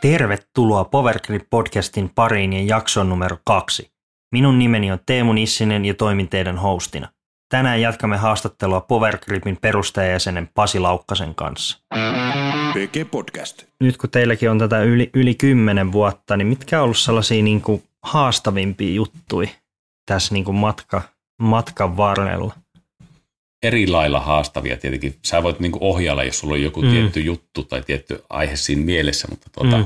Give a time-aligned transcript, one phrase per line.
[0.00, 3.90] Tervetuloa Powergrip podcastin pariin ja jakson numero kaksi.
[4.32, 7.08] Minun nimeni on Teemu Nissinen ja toimin teidän hostina.
[7.48, 11.78] Tänään jatkamme haastattelua Powergripin perustajajäsenen Pasi Laukkasen kanssa.
[12.72, 13.64] PG Podcast.
[13.80, 17.60] Nyt kun teilläkin on tätä yli, yli 10 vuotta, niin mitkä on ollut sellaisia niin
[17.60, 19.48] kuin haastavimpia juttuja
[20.06, 21.02] tässä niin kuin matka,
[21.42, 22.54] matkan varrella?
[23.66, 25.14] Eri lailla haastavia tietenkin.
[25.22, 26.90] Sä voit niin ohjailla, jos sulla on joku mm.
[26.90, 29.84] tietty juttu tai tietty aihe siinä mielessä, mutta tuota, mm.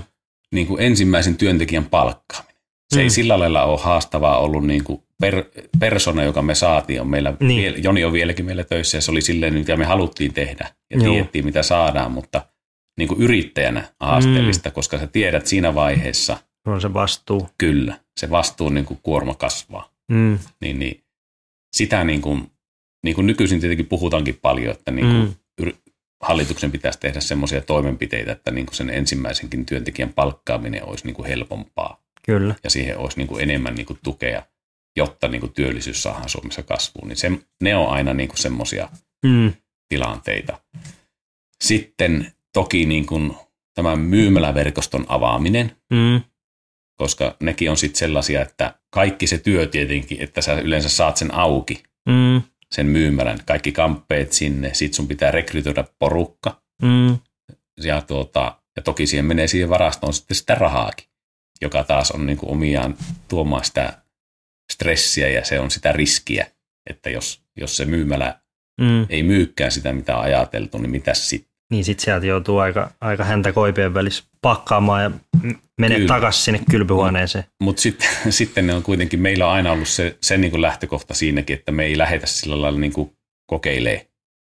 [0.53, 2.63] niin kuin ensimmäisen työntekijän palkkaaminen.
[2.95, 3.03] Se mm.
[3.03, 5.45] ei sillä lailla ole haastavaa ollut niin kuin per,
[5.79, 7.01] persona, joka me saatiin.
[7.01, 7.63] On meillä, niin.
[7.63, 10.99] Viel, Joni on vieläkin meillä töissä ja se oli silleen, mitä me haluttiin tehdä ja
[10.99, 11.13] Joo.
[11.13, 12.43] tiedettiin, mitä saadaan, mutta
[12.99, 14.73] niin kuin yrittäjänä haasteellista, mm.
[14.73, 16.37] koska sä tiedät siinä vaiheessa.
[16.67, 17.49] On se vastuu.
[17.59, 19.91] Kyllä, se vastuu niin kuin kuorma kasvaa.
[20.13, 20.39] Mm.
[20.61, 21.05] Niin, niin,
[21.77, 22.51] sitä niin kuin
[23.05, 25.73] niin kuin nykyisin tietenkin puhutaankin paljon, että niin kuin mm.
[26.21, 31.29] hallituksen pitäisi tehdä semmoisia toimenpiteitä, että niin kuin sen ensimmäisenkin työntekijän palkkaaminen olisi niin kuin
[31.29, 32.03] helpompaa.
[32.27, 32.55] Kyllä.
[32.65, 34.43] Ja siihen olisi niin kuin enemmän niin kuin tukea,
[34.97, 37.09] jotta niin kuin työllisyys saadaan Suomessa kasvuun.
[37.09, 38.89] Niin se, ne on aina niin kuin semmoisia
[39.27, 39.53] mm.
[39.89, 40.59] tilanteita.
[41.65, 43.35] Sitten toki niin kuin
[43.75, 46.21] tämän myymäläverkoston avaaminen, mm.
[46.97, 51.35] koska nekin on sitten sellaisia, että kaikki se työ tietenkin, että sä yleensä saat sen
[51.35, 52.43] auki, mm
[52.75, 56.63] sen myymälän, kaikki kamppeet sinne, sit sun pitää rekrytoida porukka.
[56.83, 57.19] Mm.
[57.83, 61.07] Ja, tuota, ja toki siihen menee siihen varastoon sitten sitä rahaakin,
[61.61, 62.97] joka taas on niin kuin omiaan
[63.29, 64.03] tuomaan sitä
[64.73, 66.47] stressiä ja se on sitä riskiä,
[66.91, 68.41] että jos, jos se myymälä
[68.81, 69.07] mm.
[69.09, 71.50] ei myykään sitä, mitä on ajateltu, niin mitä sitten?
[71.71, 75.11] Niin sitten sieltä joutuu aika, aika häntä koipien välissä pakkaamaan ja
[75.81, 77.45] menee takaisin sinne kylpyhuoneeseen.
[77.45, 80.63] Mutta mut sitten, sitten ne on kuitenkin, meillä on aina ollut se, se niin kuin
[80.63, 83.13] lähtökohta siinäkin, että me ei lähetä sillä lailla niin kuin
[83.47, 84.07] kokeilee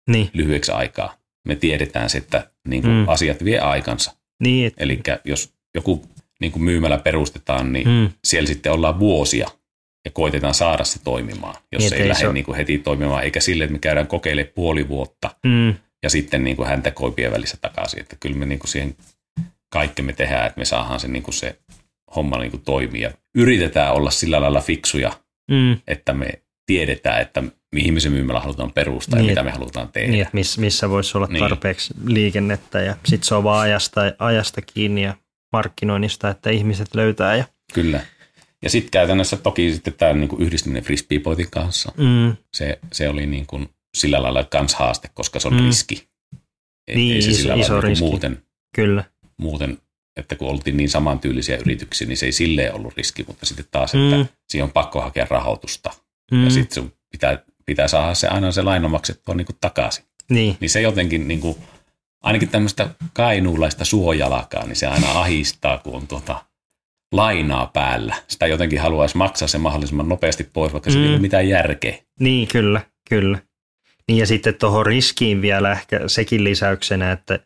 [0.09, 0.29] niin.
[0.33, 1.17] lyhyeksi aikaa.
[1.47, 3.09] Me tiedetään se, että niin kuin mm.
[3.09, 4.11] asiat vie aikansa.
[4.43, 4.73] Niin, et...
[4.77, 6.05] Eli jos joku
[6.41, 8.09] niin kuin myymällä perustetaan, niin mm.
[8.23, 9.47] siellä sitten ollaan vuosia
[10.05, 12.33] ja koitetaan saada se toimimaan, jos niin, se ei lähde se...
[12.33, 15.73] niin kuin heti toimimaan, eikä sille, että me käydään kokeilemaan puoli vuotta mm.
[16.03, 17.99] Ja sitten niin kuin häntä koipien välissä takaisin.
[17.99, 18.95] Että kyllä me niin kuin siihen
[19.69, 21.59] kaikki me tehdään, että me saadaan se, niin kuin se
[22.15, 23.11] homma niin kuin toimia.
[23.35, 25.11] yritetään olla sillä lailla fiksuja,
[25.51, 25.77] mm.
[25.87, 26.29] että me
[26.65, 27.43] tiedetään, että
[27.75, 30.11] mihin me se myymällä halutaan perustaa niin, ja mitä me halutaan tehdä.
[30.11, 31.39] Niin, miss, missä voisi olla niin.
[31.39, 32.13] tarpeeksi niin.
[32.13, 35.15] liikennettä ja sitten se on vaan ajasta, ajasta kiinni ja
[35.53, 37.35] markkinoinnista, että ihmiset löytää.
[37.35, 37.45] Ja...
[37.73, 38.05] Kyllä.
[38.61, 42.35] Ja sitten käytännössä toki sitten tämä niin yhdistyminen Frisbeepoitin kanssa, mm.
[42.53, 45.65] se, se oli niin kuin sillä lailla kans haaste, koska se on mm.
[45.65, 46.07] riski.
[46.87, 48.05] Ei, niin, ei se sillä iso, lailla riski.
[48.05, 48.43] Muuten,
[48.75, 49.03] Kyllä
[49.37, 49.77] muuten,
[50.17, 53.95] että kun oltiin niin samantyylisiä yrityksiä, niin se ei silleen ollut riski, mutta sitten taas,
[53.95, 54.27] että mm.
[54.49, 55.91] siihen on pakko hakea rahoitusta.
[56.31, 56.43] Mm.
[56.43, 60.05] Ja sitten sun pitää, pitää saada se aina se laino maksettua niin kuin takaisin.
[60.29, 60.57] Niin.
[60.59, 61.57] niin se jotenkin niin kuin,
[62.23, 66.45] ainakin tämmöistä kainuulaista suojalakaa, niin se aina ahistaa, kun on tuota
[67.11, 68.15] lainaa päällä.
[68.27, 70.93] Sitä jotenkin haluaisi maksaa se mahdollisimman nopeasti pois, vaikka mm.
[70.93, 71.21] se ei ole mm.
[71.21, 71.97] mitään järkeä.
[72.19, 73.39] Niin, kyllä, kyllä.
[74.07, 77.39] Niin ja sitten tuohon riskiin vielä ehkä sekin lisäyksenä, että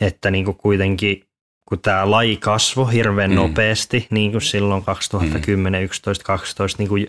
[0.00, 1.24] että niin kuin kuitenkin
[1.70, 3.36] kun tämä laji kasvoi hirveän mm.
[3.36, 5.84] nopeasti, niin kuin silloin 2010, mm.
[5.84, 7.06] 11, 12, niin kuin,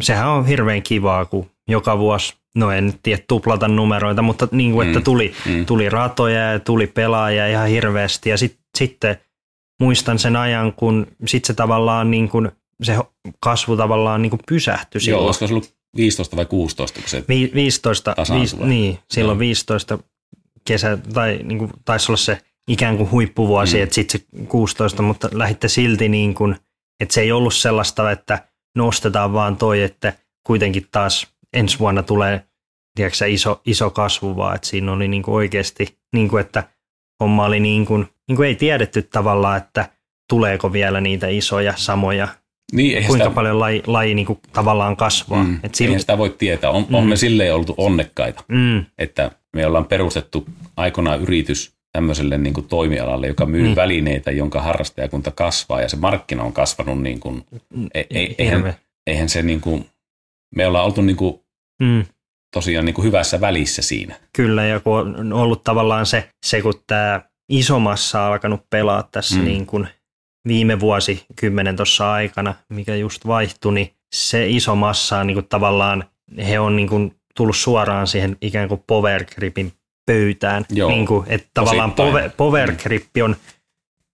[0.00, 4.86] sehän on hirveän kivaa, kun joka vuosi, no en tiedä tuplata numeroita, mutta niin kuin,
[4.86, 5.04] että mm.
[5.04, 5.66] tuli, mm.
[5.66, 8.30] tuli ratoja ja tuli pelaajia ihan hirveästi.
[8.30, 9.16] Ja sit, sitten
[9.80, 12.50] muistan sen ajan, kun sitten se tavallaan niin kuin,
[12.82, 12.96] se
[13.40, 15.20] kasvu tavallaan niin kuin pysähtyi silloin.
[15.20, 19.40] Joo, olisiko se ollut 15 vai 16, kun se Vi, 15, viis, niin, silloin Joo.
[19.40, 19.98] 15
[20.64, 23.82] kesä, tai niin kuin, taisi olla se ikään kuin huippuvuosi, mm.
[23.82, 26.56] että sitten se 16, mutta lähditte silti niin kuin,
[27.00, 30.12] että se ei ollut sellaista, että nostetaan vaan toi, että
[30.46, 32.44] kuitenkin taas ensi vuonna tulee
[32.94, 36.64] tiedätkö, iso, iso kasvu, vaan että siinä oli niin kuin oikeasti, niin kuin, että
[37.20, 39.90] homma oli niin kuin, niin kuin ei tiedetty tavallaan, että
[40.28, 42.28] tuleeko vielä niitä isoja samoja
[42.72, 45.44] niin, kuinka sitä, paljon laji, laji niin kuin tavallaan kasvaa.
[45.44, 46.70] Mm, Et silloin, eihän sitä voi tietää.
[46.70, 46.94] On, mm.
[46.94, 48.84] on me silleen oltu onnekkaita, mm.
[48.98, 53.76] että me ollaan perustettu aikoinaan yritys tämmöiselle niin kuin toimialalle, joka myy mm.
[53.76, 57.44] välineitä, jonka harrastajakunta kasvaa ja se markkina on kasvanut niin kuin,
[57.94, 58.74] e, e, eihän,
[59.06, 59.86] eihän se niin kuin,
[60.56, 61.40] me ollaan oltu niin kuin,
[61.82, 62.04] mm.
[62.54, 64.14] tosiaan niin kuin hyvässä välissä siinä.
[64.32, 69.08] Kyllä ja kun on ollut tavallaan se, se kun tämä iso massa on alkanut pelaa
[69.12, 69.44] tässä mm.
[69.44, 69.88] niin kuin
[70.48, 75.48] viime vuosi kymmenen tuossa aikana, mikä just vaihtui, niin se iso massa on niin kuin
[75.48, 76.04] tavallaan,
[76.48, 79.72] he on niin kuin tullut suoraan siihen ikään kuin power gripin
[80.06, 80.64] pöytään.
[80.70, 83.36] Joo, niin kuin, että tavallaan power, power grip on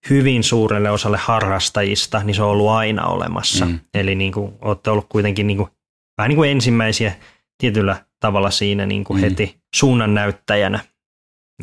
[0.09, 3.65] hyvin suurelle osalle harrastajista, niin se on ollut aina olemassa.
[3.65, 3.79] Mm.
[3.93, 5.69] Eli niin kuin, olette ollut kuitenkin niin kuin,
[6.17, 7.15] vähän niin kuin ensimmäisiä
[7.57, 9.21] tietyllä tavalla siinä niin kuin mm.
[9.21, 10.79] heti suunnannäyttäjänä,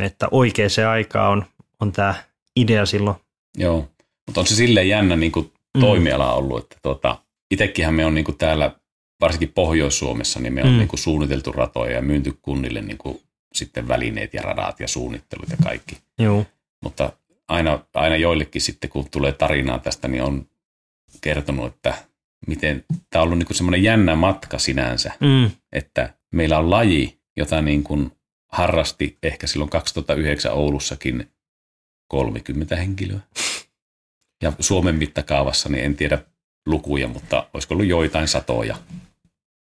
[0.01, 1.45] että oikeaan aikaan on,
[1.81, 2.15] on tämä
[2.57, 3.17] idea silloin.
[3.59, 3.89] Joo,
[4.27, 7.19] mutta on se silleen jännä niin kuin toimiala ollut, että tota,
[7.51, 8.75] itsekinhän me on niin kuin täällä,
[9.21, 10.77] varsinkin Pohjois-Suomessa, niin me on Mm.
[10.79, 13.21] niin kuin suunniteltu ratoja ja myynty kunnille niin kuin
[13.55, 15.97] sitten välineet ja radat ja suunnittelut ja kaikki.
[16.19, 16.47] Joo,
[16.83, 17.13] Mutta
[17.49, 20.47] aina, aina joillekin sitten, kun tulee tarinaa tästä, niin on
[21.21, 21.95] kertonut, että
[22.47, 27.63] miten tämä on ollut niin semmoinen jännä matka sinänsä, mm, että meillä on laji, jota
[27.63, 28.13] niin kuin
[28.53, 31.29] harrasti ehkä silloin 2009 Oulussakin
[32.09, 33.21] 30 henkilöä.
[34.43, 36.19] Ja Suomen mittakaavassa, niin en tiedä
[36.67, 38.77] lukuja, mutta olisiko ollut joitain satoja.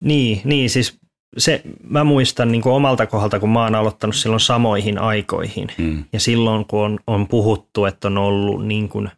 [0.04, 1.00] Niin, niin siis
[1.38, 5.68] se, mä muistan niin kuin omalta kohdalta, kun mä oon aloittanut silloin samoihin aikoihin.
[5.78, 6.04] Mm.
[6.14, 9.10] Ja silloin, kun on, on puhuttu, että on ollut niin kuin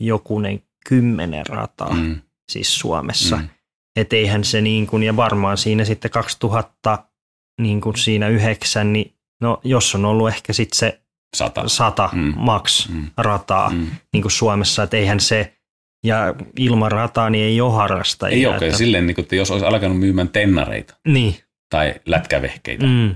[0.00, 2.20] jokunen kymmenen rataa, Mm.
[2.52, 3.36] siis Suomessa.
[3.36, 3.48] Mm.
[3.96, 7.04] Että eihän se niin kuin, ja varmaan siinä sitten 2000,
[7.60, 11.01] niin kuin siinä yhdeksän, niin no jos on ollut ehkä sitten se
[11.36, 11.68] Sata.
[11.68, 12.32] sata Mm.
[12.36, 13.06] max Mm.
[13.16, 13.86] rataa Mm.
[14.12, 15.52] niin kuin Suomessa, että eihän se,
[16.04, 18.36] ja ilman rataa niin ei ole harrastajia.
[18.36, 21.34] Ei ole että, silleen, niin kuin, että jos olisi alkanut myymään tennareita Niin,
[21.70, 23.14] tai lätkävehkeitä, mm.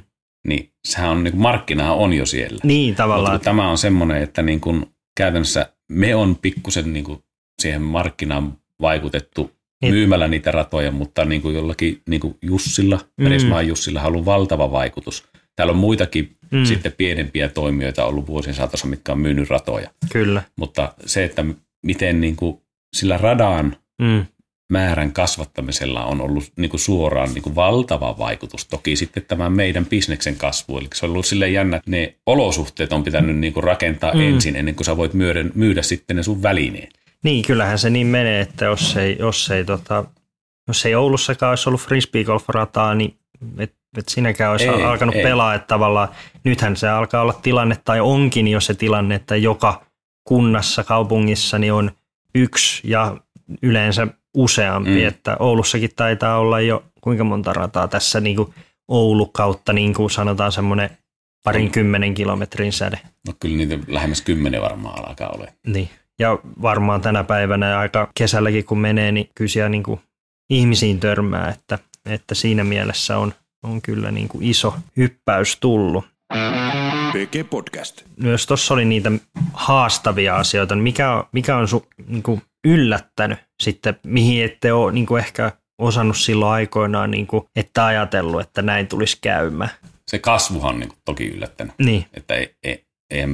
[0.48, 2.58] niin sehän on, niin kuin markkinahan on jo siellä.
[2.62, 3.38] niin Mutta tavallaan.
[3.38, 4.86] kun tämä on semmoinen, että niin kuin
[5.16, 7.22] käytännössä me on pikkusen niin kuin
[7.62, 9.50] siihen markkinaan vaikutettu
[9.82, 9.94] Niin.
[9.94, 13.66] myymällä niitä ratoja, mutta niin kuin jollakin niin kuin Jussilla, Mm.
[13.66, 15.24] Jussilla on ollut valtava vaikutus.
[15.56, 16.64] Täällä on muitakin Mm.
[16.64, 19.90] sitten pienempiä toimijoita ollut vuosien saatossa, mitkä on myynyt ratoja.
[20.12, 20.42] Kyllä.
[20.56, 21.44] Mutta se, että
[21.82, 22.60] miten niin kuin
[22.96, 24.24] sillä radan Mm,
[24.72, 28.66] määrän kasvattamisella on ollut niin kuin suoraan niin kuin valtava vaikutus.
[28.66, 32.92] Toki sitten tämän meidän bisneksen kasvu, eli se on ollut silleen jännä, että ne olosuhteet
[32.92, 34.20] on pitänyt niin kuin rakentaa mm.
[34.20, 36.90] ensin, ennen kuin sä voit myydä, myydä sitten ne sun välineet.
[37.24, 40.04] niin, kyllähän se niin menee, että jos ei, jos ei, tota,
[40.68, 43.18] jos ei Oulussakaan olisi ollut frisbeegolf-rataa, niin
[43.58, 45.22] et, et sinäkään olisi Ei, alkanut ei.
[45.22, 46.08] pelaa, että tavallaan
[46.44, 49.82] nythän se alkaa olla tilanne, tai onkin jo se tilanne, että joka
[50.24, 51.90] kunnassa, kaupungissa niin on
[52.34, 53.16] yksi ja
[53.62, 55.06] yleensä useampi, Mm.
[55.08, 58.54] että Oulussakin taitaa olla jo kuinka monta rataa tässä niin kuin
[58.88, 60.90] Oulu kautta, niin kuin sanotaan semmoinen
[61.44, 61.70] parin On.
[61.72, 63.00] kymmenen kilometrin säde.
[63.26, 65.46] No kyllä niitä lähemmäs kymmenen varmaan alkaa olla.
[65.66, 65.88] Niin.
[66.18, 70.00] Ja varmaan tänä päivänä ja aika kesälläkin kun menee, niin kyllä siellä niin kuin
[70.50, 73.34] ihmisiin törmää, että, että siinä mielessä on,
[73.66, 76.04] on kyllä niin kuin iso hyppäys tullut.
[77.12, 78.02] PG Podcast.
[78.16, 79.12] Myös tuossa oli niitä
[79.52, 80.76] haastavia asioita.
[80.76, 85.52] Mikä on, mikä on su, niin kuin yllättänyt sitten, mihin ette ole niin kuin ehkä
[85.78, 89.70] osannut silloin aikoinaan, niin kuin, että ajatellut, että näin tulisi käymään.
[90.10, 93.26] Se kasvuhan on niin kuin toki yllättänyt, Niin, että ei, ei, ei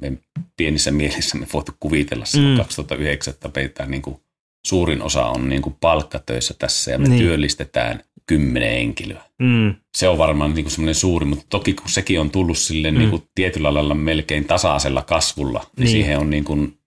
[0.00, 0.12] me
[0.56, 2.56] pienissä mielissä me voitu kuvitella silloin Mm.
[2.56, 2.62] mm.
[2.62, 4.20] 2009, että meitä niin kuin
[4.66, 7.18] suurin osa on niin kuin palkkatöissä tässä ja me Niin.
[7.20, 9.22] työllistetään kymmenen henkilöä.
[9.38, 12.98] mm, se on varmaan niin semmoinen suuri, mutta toki kun sekin on tullut sille Mm.
[12.98, 15.88] niin kuin tietyllä lailla melkein tasaisella kasvulla, niin, Niin.
[15.92, 16.78] siihen on niin kuin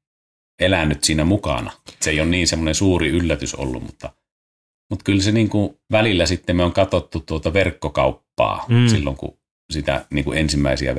[0.61, 1.71] elänyt siinä mukana.
[2.01, 4.09] Se ei ole niin semmoinen suuri yllätys ollut, mutta,
[4.89, 8.87] mutta kyllä se niin kuin välillä sitten me on katsottu tuota verkkokauppaa Mm.
[8.87, 9.37] silloin, kun
[9.73, 10.95] sitä niin kuin ensimmäisiä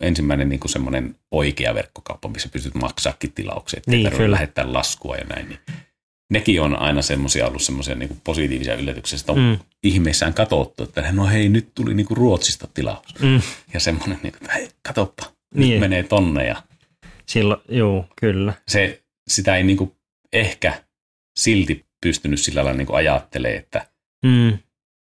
[0.00, 4.34] ensimmäinen niin kuin semmoinen oikea verkkokauppa, missä pystyt maksaakin tilauksia, ettei Niin, niin, tarvitse kyllä.
[4.34, 5.48] lähettää laskua ja näin.
[5.48, 5.58] Niin
[6.32, 10.82] nekin on aina semmoisia ollut semmoisia niin kuin positiivisia yllätyksiä, että on mm, ihmeissään katsottu,
[10.82, 13.06] että no hei, nyt tuli niinku Ruotsista tilaus.
[13.22, 13.40] mm.
[13.74, 15.22] Ja semmoinen, niinku, että hei, katoppa,
[15.54, 15.70] Niin.
[15.70, 16.46] nyt menee tonne.
[16.46, 16.62] Ja
[17.26, 18.52] Silloin, joo, kyllä.
[18.68, 19.96] se, sitä ei niinku
[20.32, 20.82] ehkä
[21.38, 23.86] silti pystynyt sillä lailla niinku ajattelee, että
[24.24, 24.58] Mm,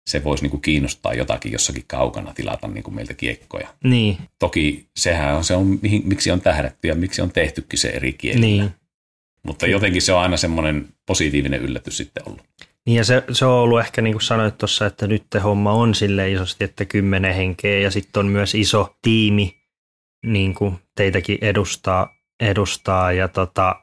[0.06, 3.68] se voisi niinku kiinnostaa jotakin jossakin kaukana tilata niinku meiltä kiekkoja.
[3.84, 7.88] niin, Toki sehän on se, on, mihin, miksi on tähdätty ja miksi on tehtykin se
[7.88, 8.46] eri kielillä.
[8.46, 8.70] niin.
[9.46, 12.42] Mutta jotenkin se on aina semmoinen positiivinen yllätys sitten ollut.
[12.86, 15.72] Niin ja se, se on ollut ehkä niin kuin sanoit tuossa, että nyt te homma
[15.72, 19.56] on sille isosti, että kymmenen henkeä ja sitten on myös iso tiimi,
[20.26, 23.76] niin kuin teitäkin edustaa, edustaa ja tota,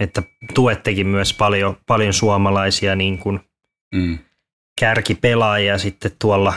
[0.00, 0.22] että
[0.54, 3.40] tuettekin myös paljon, paljon suomalaisia niin kuin
[3.94, 4.18] Mm.
[4.80, 6.54] Kärkipelaajia sitten tuolla,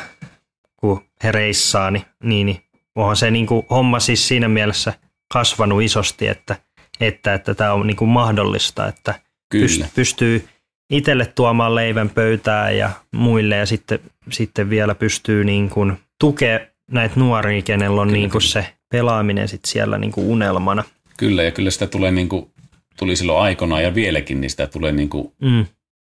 [0.77, 2.61] kun he reissaa, niin, niin, niin
[2.95, 4.93] onhan se niin kuin homma siis siinä mielessä
[5.33, 6.55] kasvanut isosti, että
[6.99, 9.19] että, että tämä on niin kuin mahdollista, että
[9.49, 9.65] Kyllä.
[9.65, 10.47] pyst- pystyy
[10.89, 13.99] itselle tuomaan leivän pöytään ja muille ja sitten,
[14.31, 16.59] sitten vielä pystyy niin kuin tukea
[16.91, 18.51] näitä nuoria, kenellä on Kyllä, niin kuin kyllä.
[18.51, 20.83] se pelaaminen sitten siellä niin kuin unelmana.
[21.17, 22.51] Kyllä, ja kyllä sitä tulee niinku,
[22.99, 25.65] tuli silloin aikanaan ja vieläkin, niin sitä tulee niinku Mm,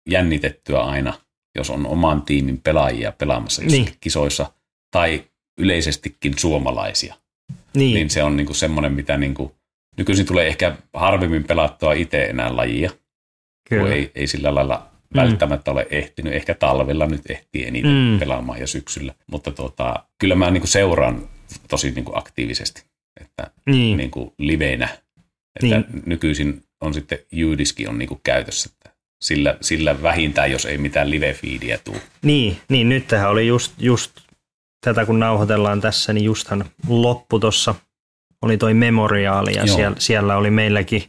[0.10, 1.14] jännitettyä aina,
[1.58, 3.90] jos on oman tiimin pelaajia pelaamassa Niin.
[4.00, 4.52] kisoissa,
[4.92, 5.24] tai
[5.60, 7.16] yleisestikin suomalaisia.
[7.76, 9.56] niin, Niin se on niinku semmoinen, mitä niinku,
[9.98, 13.00] nykyisin tulee ehkä harvemmin pelattua itse enää lajia, kun
[13.70, 13.94] kyllä.
[13.94, 16.34] ei, ei sillä lailla välttämättä ole ehtinyt.
[16.34, 17.98] Ehkä talvella nyt ehtii eniten Mm.
[18.14, 18.20] mm.
[18.20, 19.14] pelaamaan ja syksyllä.
[19.32, 21.30] Mutta tota, kyllä mä niinku seuraan
[21.70, 22.84] tosi niinku aktiivisesti.
[23.22, 23.98] että niin.
[23.98, 24.90] Niin kuin livenä.
[25.64, 26.04] Että niin.
[26.06, 28.70] nykyisin on sitten Jyydiski on niin kuin käytössä.
[28.74, 32.02] Että sillä, sillä vähintään, jos ei mitään live-feediä tule.
[32.22, 34.12] Niin, niin nyt tähän oli just, just
[34.82, 37.76] tätä kun nauhoitellaan tässä, niin justhan loppu tuossa
[38.42, 41.04] oli toi memoriaali ja siellä, siellä, oli meilläkin,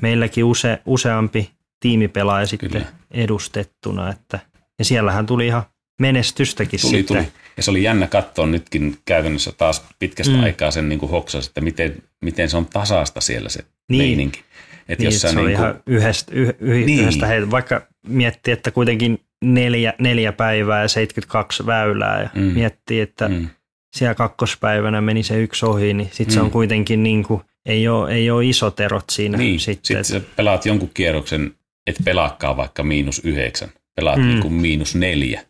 [0.00, 2.86] meilläkin use, useampi tiimipelaaja sitten Kyllä.
[3.10, 4.10] edustettuna.
[4.10, 4.38] Että,
[4.78, 5.62] ja siellähän tuli ihan
[6.00, 7.16] menestystäkin tuli, sitten.
[7.16, 7.32] Tuli.
[7.56, 10.42] Ja se oli jännä katsoa nytkin käytännössä taas pitkästä mm.
[10.42, 14.02] aikaa sen niin kuin hoksas, että miten, miten se on tasaista siellä se niin.
[14.02, 14.44] meininki.
[14.88, 15.52] Et niin, jos se on niin kuin...
[15.52, 17.00] ihan yhdestä, yh, yh, niin.
[17.00, 22.42] yhdestä heitä, vaikka miettii, että kuitenkin neljä, neljä päivää ja 72 väylää ja mm.
[22.42, 23.48] miettii, että mm.
[23.96, 26.34] siellä kakkospäivänä meni se yksi ohi, niin sitten mm.
[26.34, 26.52] se on mm.
[26.52, 29.38] kuitenkin niin kuin, ei ole, ei ole isot erot siinä.
[29.38, 31.54] Niin, sitten, sitten sä pelaat jonkun kierroksen,
[31.86, 34.26] et pelaakaan vaikka miinus yhdeksän, pelaat mm.
[34.26, 35.44] niin kuin miinus neljä.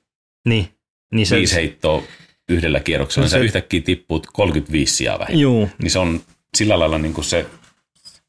[0.48, 0.68] Niin.
[1.14, 2.02] niin se, Viisi heittoa
[2.48, 5.40] yhdellä kierroksella, niin se, sä yhtäkkiä tippuut 35 sijaa vähemmän.
[5.40, 5.70] Juu.
[5.82, 6.20] Niin se on
[6.56, 7.46] sillä lailla niin kuin se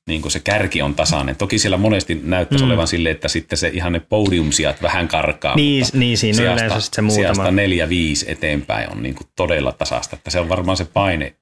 [0.08, 1.36] niin kuin se kärki on tasainen.
[1.36, 2.70] Toki siellä monesti näyttäisi mm.
[2.70, 5.56] olevan sille, että sitten se ihan ne podiumsijat vähän karkaa.
[5.56, 7.16] Niin, niin siinä sijasta, yleensä se muutama.
[7.16, 10.16] Sijasta neljä, viisi eteenpäin on niin kuin todella tasasta.
[10.16, 11.36] Että se on varmaan se paine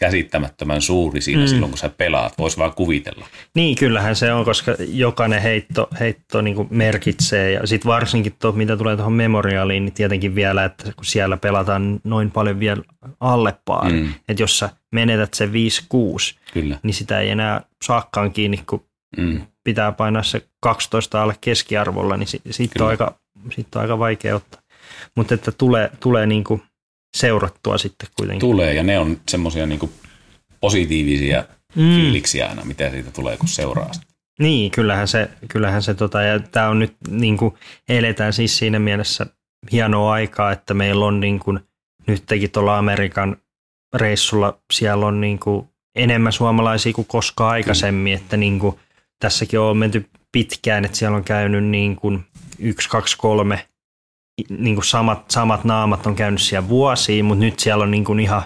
[0.00, 1.46] käsittämättömän suuri siinä mm.
[1.46, 2.38] silloin, kun sä pelaat.
[2.38, 3.26] Voisi vaan kuvitella.
[3.54, 7.52] Niin, kyllähän se on, koska jokainen heitto, heitto niin merkitsee.
[7.52, 12.00] Ja sitten varsinkin, tuo, mitä tulee tuohon memoriaaliin, niin tietenkin vielä, että kun siellä pelataan
[12.04, 12.82] noin paljon vielä
[13.20, 13.92] alle paari.
[13.92, 14.14] Mm.
[14.28, 15.50] Että jos sä menetät se 5-6,
[16.52, 16.78] Kyllä.
[16.82, 18.84] niin sitä ei enää saakkaan kiinni, kun
[19.16, 19.40] mm.
[19.64, 23.14] pitää painaa se 12 alle keskiarvolla, niin siitä sit on, aika,
[23.52, 24.60] sit on aika vaikea ottaa.
[25.16, 26.62] Mutta että tulee, tulee niin kuin
[27.16, 28.40] seurattua sitten kuitenkin.
[28.40, 29.92] Tulee, ja ne on semmoisia niin
[30.60, 31.94] positiivisia mm.
[31.94, 34.06] fiiliksiä aina, mitä siitä tulee, kun seuraa sitä.
[34.40, 37.54] Niin, kyllähän se, kyllähän se tota, ja tämä on nyt, niin kuin,
[37.88, 39.26] eletään siis siinä mielessä
[39.72, 41.60] hienoa aikaa, että meillä on niin kuin,
[42.06, 43.36] nyt teki tuolla Amerikan
[43.94, 48.24] reissulla, siellä on niin kuin, enemmän suomalaisia kuin koskaan aikaisemmin, Kyllä.
[48.24, 48.76] että niin kuin,
[49.18, 52.24] tässäkin on menty pitkään, että siellä on käynyt niin kuin,
[52.58, 53.68] yksi, kaksi, kolme
[54.48, 58.20] niin kuin samat, samat naamat on käynyt siellä vuosia, mutta nyt siellä on niin kuin
[58.20, 58.42] ihan,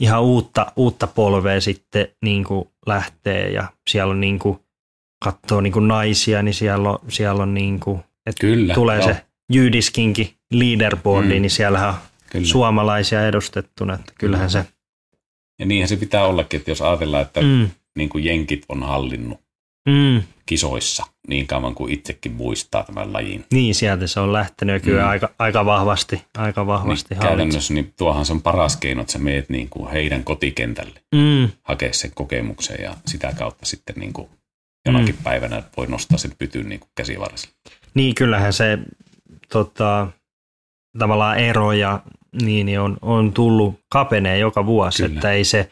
[0.00, 4.58] ihan uutta, uutta polvea sitten niin kuin lähtee ja siellä on niin kuin,
[5.24, 9.08] katsoo niin kuin naisia, niin siellä on, siellä on niin kuin, että Kyllä, tulee joo.
[9.08, 11.42] se Jyydiskinkin leaderboardi, mm.
[11.42, 11.94] niin siellä on
[12.30, 12.46] Kyllä.
[12.46, 14.50] suomalaisia edustettuna, että kyllähän mm.
[14.50, 14.64] se.
[15.58, 17.70] Ja niinhän se pitää ollakin, että jos ajatellaan, että mm.
[17.96, 19.40] niin kuin jenkit on hallinnut
[19.88, 20.22] mm.
[20.46, 23.44] Kisoissa niin kauan kuin itsekin muistaa tämän lajin.
[23.52, 25.08] Niin, sieltä se on lähtenyt kyllä mm.
[25.08, 26.22] aika, aika vahvasti.
[26.38, 29.90] Aika vahvasti niin, käytännössä niin tuohan se on paras keino, että sä meet niin kuin
[29.90, 31.50] heidän kotikentälle, mm.
[31.62, 34.28] hakea sen kokemuksen ja sitä kautta sitten niin kuin
[34.86, 35.22] jonakin mm.
[35.22, 37.48] päivänä voi nostaa sen pytyn niin käsivarrelle.
[37.94, 38.78] Niin, kyllähän se
[39.52, 40.08] tota,
[40.98, 42.00] tavallaan ero ja
[42.42, 45.14] niin, niin on, on tullut kapenee joka vuosi, Kyllä.
[45.14, 45.70] että ei se,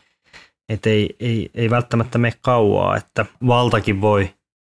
[0.68, 4.34] että ei, ei, ei välttämättä mene kauaa, että valtakin voi,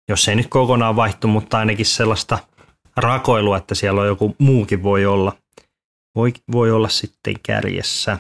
[0.09, 2.39] jos ei nyt kokonaan vaihtu, mutta ainakin sellaista
[2.97, 5.33] rakoilua, että siellä on joku muukin voi olla,
[6.15, 8.19] voi, voi olla sitten kärjessä.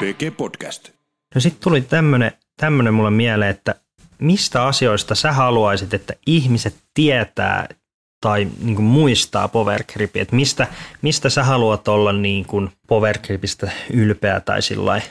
[0.00, 0.90] PG Podcast.
[1.34, 3.74] No sitten tuli tämmöinen tämmönen mulle mieleen, että
[4.18, 7.68] mistä asioista sä haluaisit, että ihmiset tietää
[8.20, 10.66] tai niin kuin muistaa Powergripi, että mistä,
[11.02, 15.02] mistä sä haluat olla niin kuin Powergripistä ylpeä tai sillä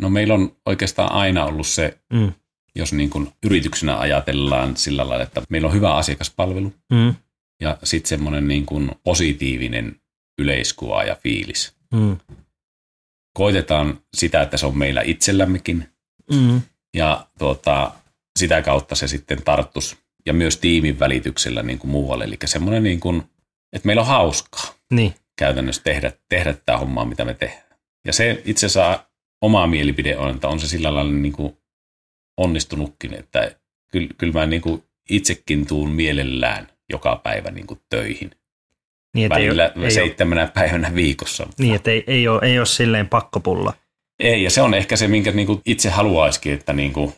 [0.00, 2.32] No meillä on oikeastaan aina ollut se, mm.
[2.76, 7.14] Jos niin kuin yrityksenä ajatellaan sillä lailla, että meillä on hyvä asiakaspalvelu mm.
[7.62, 9.96] ja sitten semmoinen niin kuin positiivinen
[10.38, 11.76] yleiskuva ja fiilis.
[11.94, 12.16] Mm.
[13.36, 15.88] Koitetaan sitä, että se on meillä itsellämmekin
[16.32, 16.60] mm.
[16.96, 17.92] ja tuota,
[18.38, 22.24] sitä kautta se sitten tarttus ja myös tiimin välityksellä niin kuin muualle.
[22.24, 23.22] Eli semmoinen, niin kuin,
[23.72, 25.14] että meillä on hauskaa niin.
[25.38, 27.78] käytännössä tehdä, tehdä tämä hommaa, mitä me tehdään.
[28.06, 29.06] Ja se itse asiassa
[29.42, 31.56] oma mielipide on, että on se sillä lailla niin kuin
[32.36, 33.56] onnistunutkin, että
[33.92, 38.30] kyllä, kyllä mä niin kuin itsekin tuun mielellään joka päivä niin kuin töihin.
[39.14, 41.46] Niin, Välillä ei, seitsemänä ei päivänä viikossa.
[41.58, 43.74] Niin, että ei, ei, ole, ei ole silleen pakkopulla.
[44.18, 47.12] Ei, ja se on ehkä se, minkä niin kuin itse haluaisikin, että niin kuin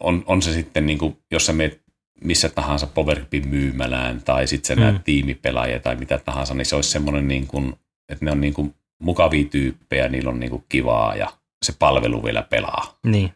[0.00, 1.86] on, on se sitten, niin kuin, jos sä meet
[2.24, 4.80] missä tahansa Powerpin myymälään tai sitten sä mm.
[4.80, 7.74] näet tiimipelaajia tai mitä tahansa, niin se olisi semmoinen, niin kuin,
[8.08, 11.32] että ne on niin kuin mukavia tyyppejä, niillä on niin kuin kivaa ja
[11.64, 12.98] se palvelu vielä pelaa.
[13.04, 13.32] Niin.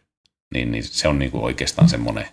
[0.53, 2.25] Niin, niin se on niin kuin oikeastaan semmoinen.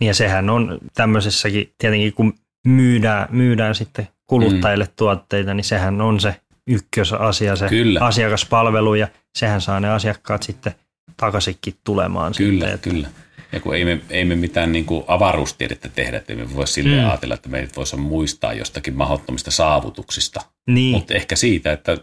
[0.00, 2.34] Ja sehän on tämmöisessäkin, tietenkin kun
[2.66, 4.90] myydään, myydään sitten kuluttajille mm.
[4.96, 6.36] tuotteita, niin sehän on se
[6.66, 8.00] ykkösasia, se kyllä.
[8.00, 9.08] asiakaspalvelu ja
[9.38, 10.74] sehän saa ne asiakkaat sitten
[11.16, 12.32] takaisinkin tulemaan.
[12.36, 12.90] Kyllä, sitten, että...
[12.90, 13.08] kyllä.
[13.52, 17.02] Ja kun ei me, ei me mitään niin kuin avaruustiedettä tehdä, että me voi silleen
[17.02, 17.08] mm.
[17.08, 20.40] ajatella, että meidät voisi muistaa jostakin mahdottomista saavutuksista.
[20.66, 20.96] Niin.
[20.96, 21.96] Mutta ehkä siitä, että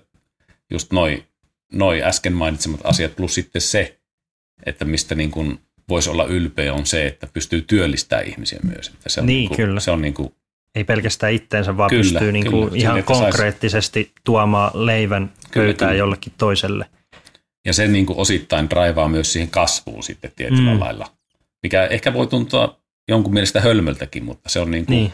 [0.72, 1.24] just noin
[1.74, 4.00] noi äsken mainitsemat asiat plus sitten se,
[4.65, 8.88] että mistä niin kuin voisi olla ylpeä on se, että pystyy työllistämään ihmisiä myös.
[8.88, 9.79] Että se on Niin, niin kuin, kyllä.
[9.79, 10.34] Se on niin kuin,
[10.75, 12.77] Ei pelkästään itteensä, vaan Kyllä, pystyy niin kuin kyllä.
[12.82, 16.00] ihan Sille, että sais- konkreettisesti tuomaan leivän pöytään kyllä.
[16.00, 16.86] jollekin toiselle.
[17.65, 20.79] ja se niin kuin osittain draivaa myös siihen kasvuun sitten tietyllä Mm.
[20.79, 21.12] lailla,
[21.63, 25.13] mikä ehkä voi tuntua jonkun mielestä hölmöltäkin, mutta se on niin kuin Niin.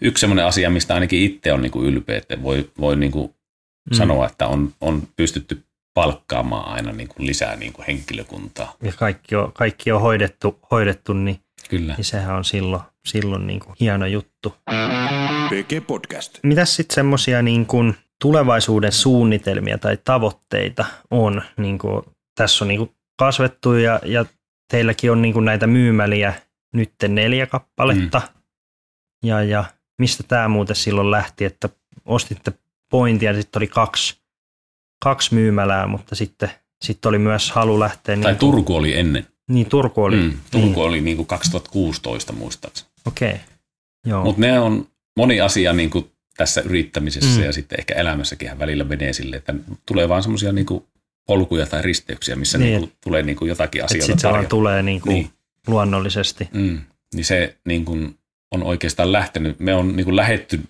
[0.00, 3.34] yksi sellainen asia, mistä ainakin itse on niin kuin ylpeä, että voi, voi niin kuin
[3.90, 3.96] Mm.
[3.96, 5.62] sanoa, että on, on pystytty
[5.94, 8.74] palkkaamaan aina niin kuin lisää niin kuin henkilökuntaa.
[8.82, 11.94] Ja kaikki on, kaikki on hoidettu, hoidettu niin, Kyllä.
[11.94, 14.56] niin sehän on silloin, silloin niin kuin hieno juttu.
[15.48, 16.38] PG Podcast.
[16.42, 21.42] Mitäs sitten semmoisia niin kuin tulevaisuuden suunnitelmia tai tavoitteita on?
[21.56, 22.02] Niin kuin,
[22.34, 24.24] tässä on niin kuin kasvettu ja, ja
[24.70, 26.34] teilläkin on niin kuin näitä myymäliä
[26.72, 28.18] nyt neljä kappaletta.
[28.18, 29.28] Mm.
[29.28, 29.64] Ja, ja
[29.98, 31.68] mistä tämä muuten silloin lähti, että
[32.04, 32.52] ostitte
[32.90, 34.19] pointia ja sitten oli kaksi,
[35.04, 36.50] kaksi myymälää, mutta sitten,
[36.84, 38.16] sitten oli myös halu lähteä.
[38.16, 39.26] Tai niin, Turku oli ennen.
[39.48, 40.16] niin Turku oli.
[40.16, 42.90] Mm, Turku Niin, oli niin kuin 2016 muistaakseni.
[43.06, 43.28] Okei.
[43.28, 43.40] Okay.
[44.06, 44.24] Joo.
[44.24, 47.44] Mutta ne on moni asia niin kuin tässä yrittämisessä Mm.
[47.44, 49.54] ja sitten ehkä elämässäkin välillä menee sille, että
[49.86, 50.84] tulee vaan semmoisia niin kuin
[51.26, 52.68] polkuja tai risteyksiä, missä Niin.
[52.70, 52.80] niin.
[52.80, 55.30] Kuin tulee niin kuin jotakin asioita sitten se vaan tulee niin kuin Niin.
[55.66, 56.48] luonnollisesti.
[56.52, 56.80] Mm.
[57.14, 58.18] Niin se niin kuin
[58.52, 60.60] on oikeastaan lähtenyt, me on niin kuin lähetty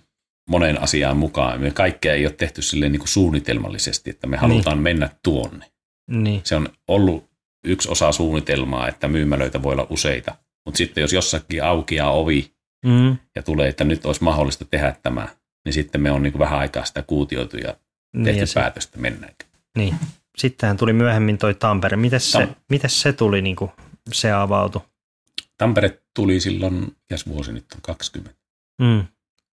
[0.49, 1.61] moneen asiaan mukaan.
[1.61, 4.83] Me kaikkea ei ole tehty silleen niin kuin suunnitelmallisesti, että me halutaan niin.
[4.83, 5.71] mennä tuonne.
[6.11, 6.41] Niin.
[6.43, 7.29] Se on ollut
[7.65, 10.35] yksi osa suunnitelmaa, että myymälöitä voi olla useita.
[10.65, 12.51] Mutta sitten jos jossakin aukeaa ovi
[12.85, 13.17] Mm.
[13.35, 15.27] ja tulee, että nyt olisi mahdollista tehdä tämä,
[15.65, 17.75] niin sitten me on niin kuin vähän aikaa sitä kuutioitu ja
[18.13, 19.45] Niin, tehty ja niin se, päätöstä mennäänkö.
[19.77, 19.95] niin.
[20.37, 21.97] Sittenhän tuli myöhemmin toi Tampere.
[21.97, 23.71] Miten se, Tam- se tuli, niin kuin
[24.13, 24.81] se avautui?
[25.57, 28.39] Tampere tuli silloin, mikäs vuosi nyt on, 20.
[28.81, 29.03] Mm.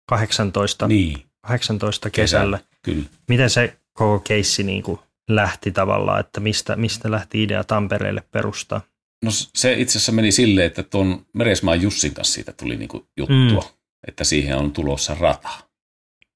[0.08, 2.58] 18, Niin, 18 kesällä.
[2.82, 3.04] kyllä.
[3.28, 8.80] Miten se koko keissi niin kuin lähti tavallaan, että mistä, mistä lähti idea Tampereelle perustaa?
[9.24, 13.60] No se itse asiassa meni silleen, että tuon Meresmaan Jussin kanssa siitä tuli niinku juttua,
[13.60, 13.78] mm.
[14.08, 15.48] että siihen on tulossa rata.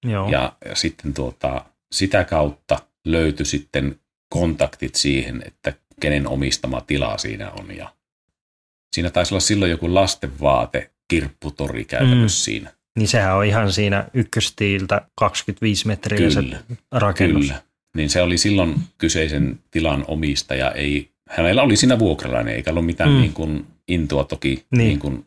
[0.04, 0.30] Joo.
[0.30, 7.50] Ja, ja sitten tuota, sitä kautta löytyi sitten kontaktit siihen, että kenen omistama tila siinä
[7.50, 7.76] on.
[7.76, 7.94] Ja
[8.94, 12.44] siinä taisi olla silloin joku lastenvaate kirpputori käytännössä mm.
[12.44, 12.72] siinä.
[12.98, 16.58] Niin sehän on ihan siinä ykköstiiltä 25 metriä se Kyllä,
[16.92, 17.46] rakennus.
[17.46, 17.62] Kyllä.
[17.96, 20.70] Niin se oli silloin kyseisen tilan omistaja.
[20.70, 23.16] Ei, hänellä oli siinä vuokralainen, eikä ollut mitään Mm.
[23.20, 24.78] niin kuin intoa toki Niin.
[24.88, 24.98] niin.
[24.98, 25.26] Kuin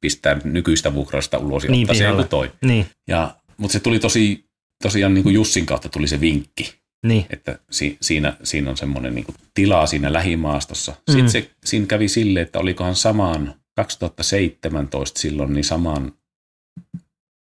[0.00, 2.52] pistää nykyistä vuokrasta ulos ja Niin, ottaa se joku toi.
[2.64, 4.44] Niin, Ja, mutta se tuli tosi,
[4.82, 6.74] tosiaan niin kuin Jussin kautta tuli se vinkki,
[7.06, 7.26] niin.
[7.30, 10.92] että si, siinä, siinä on semmoinen niin kuin tilaa siinä lähimaastossa.
[10.92, 11.12] Mm.
[11.12, 16.12] Sitten se, siinä kävi sille, että olikohan samaan 2017 silloin, niin saman,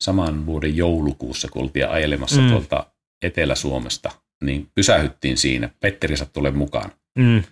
[0.02, 2.48] saman vuoden joulukuussa, kun oltiin ajelemassa Mm.
[2.50, 2.86] tuolta
[3.22, 4.10] Etelä-Suomesta,
[4.44, 5.70] niin pysähyttiin siinä.
[5.80, 6.90] Petteri sattui tulemaan mukaan.
[7.18, 7.42] Mm.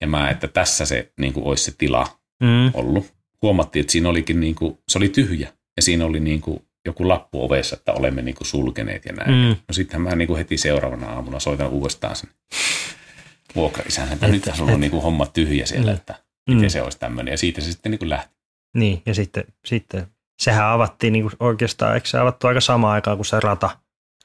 [0.00, 2.06] Ja mä, että tässä se niin kuin, olisi se tila
[2.42, 2.70] Mm.
[2.74, 3.12] ollut.
[3.42, 5.52] Huomattiin, että siinä olikin, niin kuin, se oli tyhjä.
[5.76, 9.30] Ja siinä oli niin kuin, joku lappu ovessa, että olemme niin kuin, sulkeneet ja näin.
[9.30, 9.48] Mm.
[9.68, 12.30] No sittenhän mä niin kuin, heti seuraavana aamuna soitan uudestaan sen
[13.54, 15.96] vuokraisän, että Et- nyt sulla on et- niin kuin, homma tyhjä siellä, Mm.
[15.96, 16.14] että
[16.48, 16.68] miten Mm.
[16.68, 17.32] se olisi tämmöinen.
[17.32, 18.34] Ja siitä se sitten niin kuin, lähti.
[18.76, 20.06] Niin, ja sitten, sitten
[20.42, 23.78] sehän avattiin niin kuin oikeastaan, eikö se avattu aika samaan aikaan kuin se rata?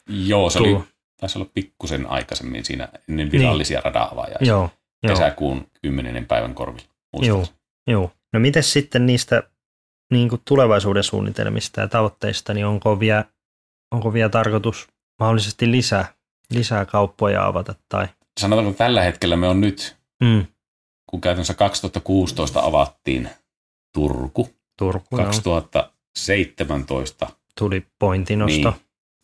[0.09, 0.67] Joo, se Tuo.
[0.67, 0.83] oli,
[1.19, 3.85] taisi olla pikkusen aikaisemmin siinä ennen virallisia niin.
[3.85, 4.47] radan-avajaisia.
[4.47, 4.69] Joo,
[5.03, 6.25] joo, Kesäkuun 10.
[6.25, 6.87] päivän korvilla.
[7.21, 7.45] joo,
[7.87, 8.11] joo.
[8.33, 9.43] No miten sitten niistä
[10.11, 13.25] niin kuin tulevaisuuden suunnitelmista ja tavoitteista, niin onko vielä,
[13.91, 14.87] onko vielä tarkoitus
[15.19, 16.13] mahdollisesti lisää,
[16.53, 17.75] lisää kauppoja avata?
[17.89, 18.07] Tai,
[18.39, 20.45] Sanotaanko, että tällä hetkellä me on nyt, mm,
[21.09, 23.29] kun käytännössä 2016 avattiin
[23.93, 25.61] Turku, Turku, joo,
[26.17, 27.27] 2017
[27.57, 28.69] tuli pointinosto.
[28.69, 28.81] Niin.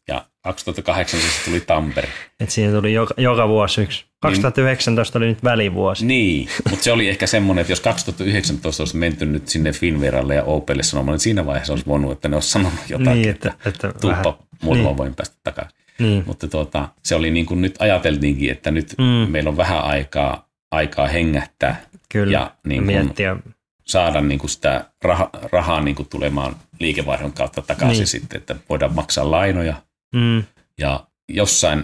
[0.08, 2.10] ja 2018 tuli Tampere.
[2.40, 4.06] Et siinä tuli joka, joka vuosi yksi.
[4.20, 6.06] 2019 oli nyt välivuosi.
[6.06, 10.44] Niin, mutta se oli ehkä semmoinen, että jos 2019 olisi menty nyt sinne Finveralle ja
[10.44, 13.94] Opelle sanomaan, niin siinä vaiheessa olisi voinut, että ne olisi sanonut jotakin, niin, että, että,
[14.02, 14.98] tuppa muutaman niin.
[14.98, 15.78] vuoden päästä takaisin.
[16.00, 19.32] niin, Mutta tuota, se oli niin kuin nyt ajateltiinkin, että nyt mm.
[19.32, 22.32] meillä on vähän aikaa, aikaa hengähtää kyllä.
[22.32, 23.36] ja niin kuin miettiä.
[23.86, 27.98] Saada niin kuin sitä raha, rahaa niin kuin tulemaan liikevaihdon kautta takaisin Niin.
[28.00, 28.08] niin.
[28.08, 29.74] sitten, että voidaan maksaa lainoja
[30.16, 30.44] Mm,
[30.78, 31.84] ja jossain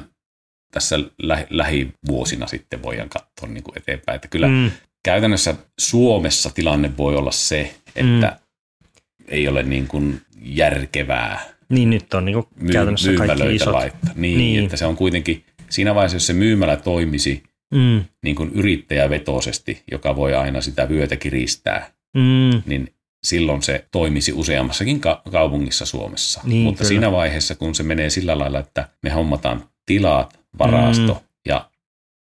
[0.72, 4.16] tässä lähi, lähivuosina sitten voidaan katsoa niin kuin eteenpäin.
[4.16, 4.72] Että kyllä mm.
[5.04, 9.26] käytännössä Suomessa tilanne voi olla se, että mm.
[9.28, 13.74] ei ole niin kuin järkevää niin nyt on niinku myy- käytännössä kaikki myymälöitä isot.
[13.74, 14.12] laittaa.
[14.16, 14.38] Niin, Niin.
[14.38, 19.84] niin, että se on kuitenkin siinä vaiheessa, jos se myymälä toimisi Mm, niin kuin yrittäjävetoisesti,
[19.92, 26.42] joka voi aina sitä vyötä kiristää, mm, niin silloin se toimisi useammassakin ka- kaupungissa Suomessa.
[26.44, 26.88] Niin, Mutta kyllä.
[26.88, 31.20] siinä vaiheessa, kun se menee sillä lailla, että me hommataan tilat, varasto Mm.
[31.48, 31.70] ja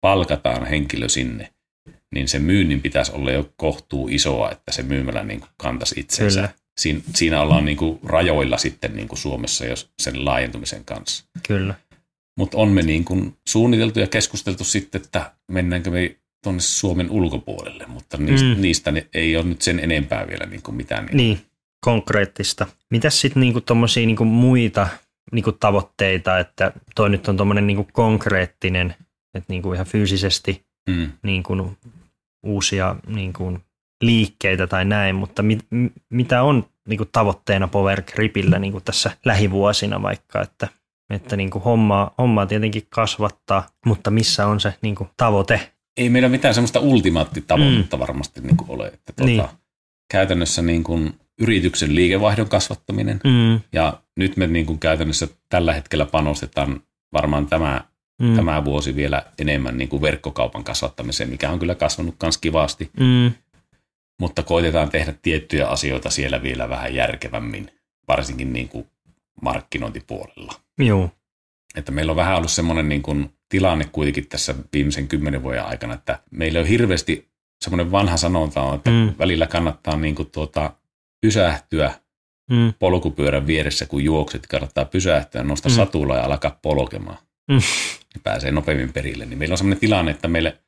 [0.01, 1.53] palkataan henkilö sinne,
[2.15, 6.41] niin se myynnin pitäisi olla jo kohtuu isoa, että se myymälä niin kantaisi itsensä.
[6.41, 6.53] Kyllä.
[6.81, 11.25] Siin, siinä ollaan niin kuin rajoilla sitten niin kuin Suomessa jos sen laajentumisen kanssa.
[11.47, 11.75] Kyllä.
[12.37, 17.87] Mutta on me niin kuin suunniteltu ja keskusteltu sitten, että mennäänkö me tuonne Suomen ulkopuolelle,
[17.87, 18.61] mutta niistä, mm.
[18.61, 21.05] niistä ei ole nyt sen enempää vielä niin kuin mitään.
[21.05, 21.41] Niin, Niin,
[21.81, 22.67] konkreettista.
[22.91, 24.89] Mitäs sitten niinku tommosia niinku muita
[25.33, 28.95] niinku tavoitteita, että toi nyt on tommonen niinku konkreettinen,
[29.35, 31.13] että niinku ihan fyysisesti mm.
[31.23, 31.77] niinku
[32.43, 33.59] uusia niinku
[34.03, 35.67] liikkeitä tai näin, mutta mit,
[36.11, 40.69] mitä on niinku tavoitteena Power Gripillä niinku tässä lähivuosina vaikka, että,
[41.13, 45.73] että niinku hommaa, hommaa tietenkin kasvattaa, mutta missä on se niinku tavoite?
[45.97, 48.01] Ei meillä mitään semmoista ultimaattitavoitetta mm.
[48.01, 48.87] varmasti niin kuin ole.
[48.87, 49.45] Että tuota, Niin.
[50.13, 56.07] Käytännössä niin kuin yrityksen liikevaihdon kasvattaminen Mm, ja nyt me niin kuin käytännössä tällä hetkellä
[56.07, 56.81] panostetaan
[57.13, 57.85] varmaan tämä,
[58.23, 62.91] mm, tämä vuosi vielä enemmän niin kuin verkkokaupan kasvattamiseen, mikä on kyllä kasvanut myös kivasti,
[63.01, 63.33] mm,
[64.21, 67.71] mutta koitetaan tehdä tiettyjä asioita siellä vielä vähän järkevämmin,
[68.09, 68.87] varsinkin niin kuin
[69.43, 70.55] markkinointipuolella.
[70.83, 71.11] Juu,
[71.77, 75.95] Että meillä on vähän ollut semmoinen niin kuin tilanne kuitenkin tässä viimeisen kymmenen vuoden aikana,
[75.95, 77.29] että meillä on hirveästi
[77.65, 79.13] semmoinen vanha sanonta on, että Mm.
[79.19, 80.73] välillä kannattaa niin kuin tuota,
[81.21, 81.93] pysähtyä
[82.51, 85.75] mm, polkupyörän vieressä, kun juokset, kannattaa pysähtyä, nosta Mm.
[85.75, 87.19] satula ja alkaa polkemaan.
[87.51, 87.61] Mm.
[88.15, 89.27] Niin pääsee nopeammin perille.
[89.27, 90.59] Niin meillä on semmoinen tilanne, että meille,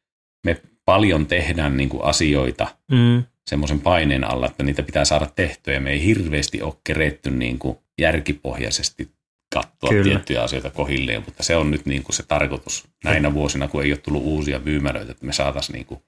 [0.46, 5.74] me paljon tehdään niin kuin asioita mm, semmoisen paineen alla, että niitä pitää saada tehtyä
[5.74, 9.13] ja me ei hirveästi ole keretty niin kuin järkipohjaisesti
[9.54, 10.04] katsoa Kyllä.
[10.04, 13.92] Tiettyjä asioita kohilleen, mutta se on nyt niin kuin se tarkoitus näinä vuosina, kun ei
[13.92, 16.00] ole tullut uusia myymälöitä, että me saataisiin niin kuin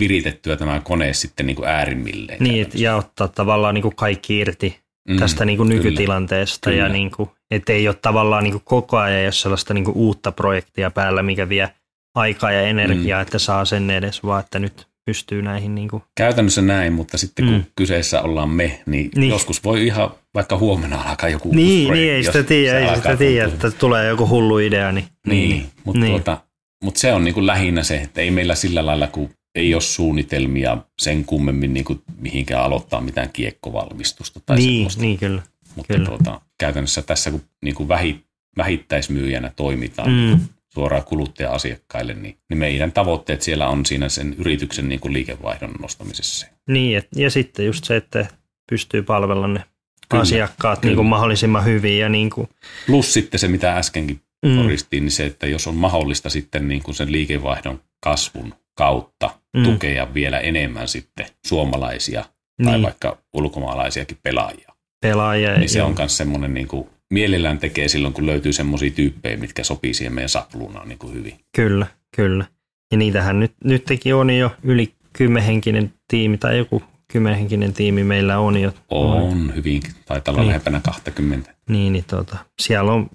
[0.00, 2.38] viritettyä tämä kone sitten niin kuin äärimmilleen.
[2.42, 2.84] Niin, käytännössä.
[2.84, 5.82] ja ottaa tavallaan niin kuin kaikki irti Mm, tästä niin kuin kyllä.
[5.82, 6.88] nykytilanteesta ja Kyllä.
[6.88, 10.32] niin kuin, et ei ole tavallaan niin kuin koko ajan ole sellaista niin kuin uutta
[10.32, 11.70] projektia päällä, mikä vie
[12.14, 13.22] aikaa ja energiaa, mm.
[13.22, 17.44] että saa sen edes, vaan että nyt pystyy näihin niin kuin, Käytännössä näin, mutta sitten
[17.44, 17.64] kun Mm.
[17.76, 19.10] kyseessä ollaan me, niin, Niin.
[19.16, 22.96] niin joskus voi ihan vaikka huomenna alkaa joku uusi niin, niin, ei sitä tiedä, ei
[22.96, 26.10] sitä tiedä, että tulee joku hullu idea, niin, Niin, mutta Niin.
[26.12, 26.22] niin.
[26.24, 26.40] tuota,
[26.84, 29.82] mut se on niin kuin lähinnä se, että ei meillä sillä lailla, kun ei ole
[29.82, 35.00] suunnitelmia sen kummemmin niin kuin mihinkään aloittaa mitään kiekkovalmistusta tai niin, semmoista.
[35.02, 35.42] niin kyllä.
[35.76, 36.06] Mutta kyllä.
[36.08, 38.20] tuota, käytännössä tässä kun niin kuin vähi,
[38.56, 40.14] vähittäismyyjänä toimitaan Mm.
[40.40, 40.40] mm.
[40.74, 46.46] Suoraan kuluttaja-asiakkaille, niin, niin meidän tavoitteet siellä on siinä sen yrityksen niin kuin liikevaihdon nostamisessa.
[46.68, 48.26] Niin, et, ja sitten just se, että
[48.70, 49.64] pystyy palvella ne
[50.08, 50.90] Kyllä, asiakkaat kyllä.
[50.90, 52.48] Niin kuin mahdollisimman hyvin ja niin kuin,
[52.86, 56.82] Plus sitten se, mitä äskenkin mm, koristiin, niin se, että jos on mahdollista sitten niin
[56.82, 59.64] kuin sen liikevaihdon kasvun kautta Mm.
[59.64, 62.24] tukea vielä enemmän sitten suomalaisia
[62.64, 65.58] tai niin, vaikka ulkomaalaisiakin pelaajia, pelaajia.
[65.58, 69.64] niin se on myös semmoinen niin kuin mielellään tekee silloin, kun löytyy semmoisia tyyppejä, mitkä
[69.64, 71.40] sopii siihen meidän sapluunaan niin kuin hyvin.
[71.56, 71.86] Kyllä,
[72.16, 72.44] kyllä.
[72.92, 78.60] Ja niitähän nyt, nytkin on jo yli kymmenhenkinen tiimi tai joku kymmenhenkinen tiimi meillä on
[78.60, 78.72] jo.
[78.90, 80.46] On hyvin, taitaa olla Niin.
[80.46, 80.48] niin.
[80.48, 81.54] lähempänä 20.
[81.68, 83.10] Niin, niin tota, siellä on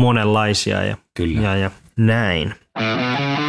[0.00, 1.40] monenlaisia ja, Kyllä.
[1.40, 2.54] ja, ja näin.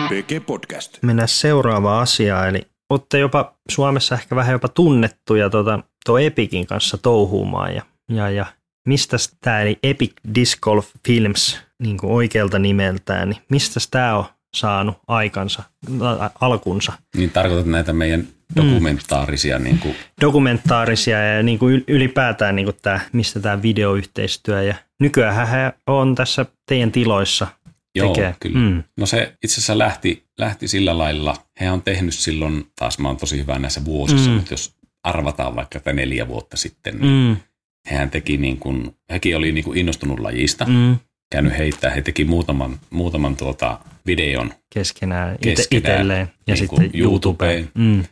[0.10, 0.98] PG Podcast.
[1.02, 6.98] Mennään seuraavaan asiaan, eli olette jopa Suomessa ehkä vähän jopa tunnettuja tota, tuo Epikin kanssa
[6.98, 8.46] touhuumaan ja, ja, ja
[8.88, 14.26] mistä tämä eli Epic Disc Golf Films niin kuin oikealta nimeltään, niin mistä tämä on
[14.56, 15.64] saanut aikansa,
[16.24, 16.94] ä, alkunsa?
[17.18, 22.78] Niin tarkoitat näitä meidän dokumentaarisia niin kuin, dokumentaarisia ja niin kuin yl- ylipäätään niin kuin
[22.82, 27.48] tämä, mistä tämä videoyhteistyö ja nykyään hän on tässä teidän tiloissa
[27.96, 28.36] Joo, tekee.
[28.40, 28.60] kyllä.
[28.60, 28.84] Mm.
[28.98, 31.36] No se itse asiassa lähti, lähti sillä lailla.
[31.60, 34.32] He on tehnyt silloin, taas mä oon tosi hyvä näissä vuosissa, Mm.
[34.34, 34.38] mm.
[34.38, 37.38] mutta jos arvataan vaikka että neljä vuotta sitten, niin Mm.
[37.92, 40.98] Hehän teki niin kuin, hekin oli niin kuin innostunut lajista, mm.
[41.32, 47.60] Käynyt heittää, he teki muutaman, muutaman tuota videon Keskenään, Keskenään, itselleen ja niin sitten YouTubeen.
[47.60, 47.72] YouTubeen.
[47.98, 48.04] Mm.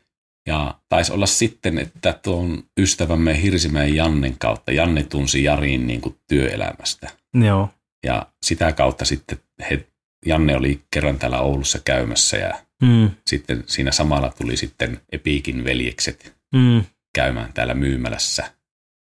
[0.47, 6.15] ja taisi olla sitten, että tuon ystävämme Hirsimäen Jannen kautta, Janne tunsi Jarin niin kuin
[6.27, 7.09] työelämästä.
[7.33, 7.69] Joo.
[8.05, 9.37] Ja sitä kautta sitten
[9.69, 9.87] he,
[10.25, 12.53] Janne oli kerran täällä Oulussa käymässä ja
[12.83, 13.09] Mm.
[13.27, 16.83] sitten siinä samalla tuli sitten Epikin veljekset Mm.
[17.15, 18.51] käymään täällä myymälässä.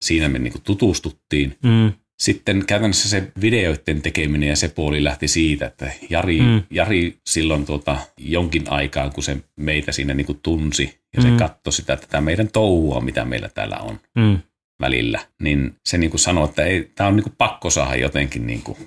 [0.01, 1.57] Siinä me niinku tutustuttiin.
[1.63, 1.93] Mm.
[2.19, 6.63] Sitten käytännössä se videoiden tekeminen ja se puoli lähti siitä, että Jari, Mm.
[6.69, 11.37] Jari silloin tuota, jonkin aikaan, kun se meitä siinä niinku tunsi ja se Mm.
[11.37, 14.39] katsoi sitä tätä meidän touhua, mitä meillä täällä on Mm.
[14.81, 18.77] välillä, niin se niinku sanoi, että ei, tämä on niinku pakko saada jotenkin niinku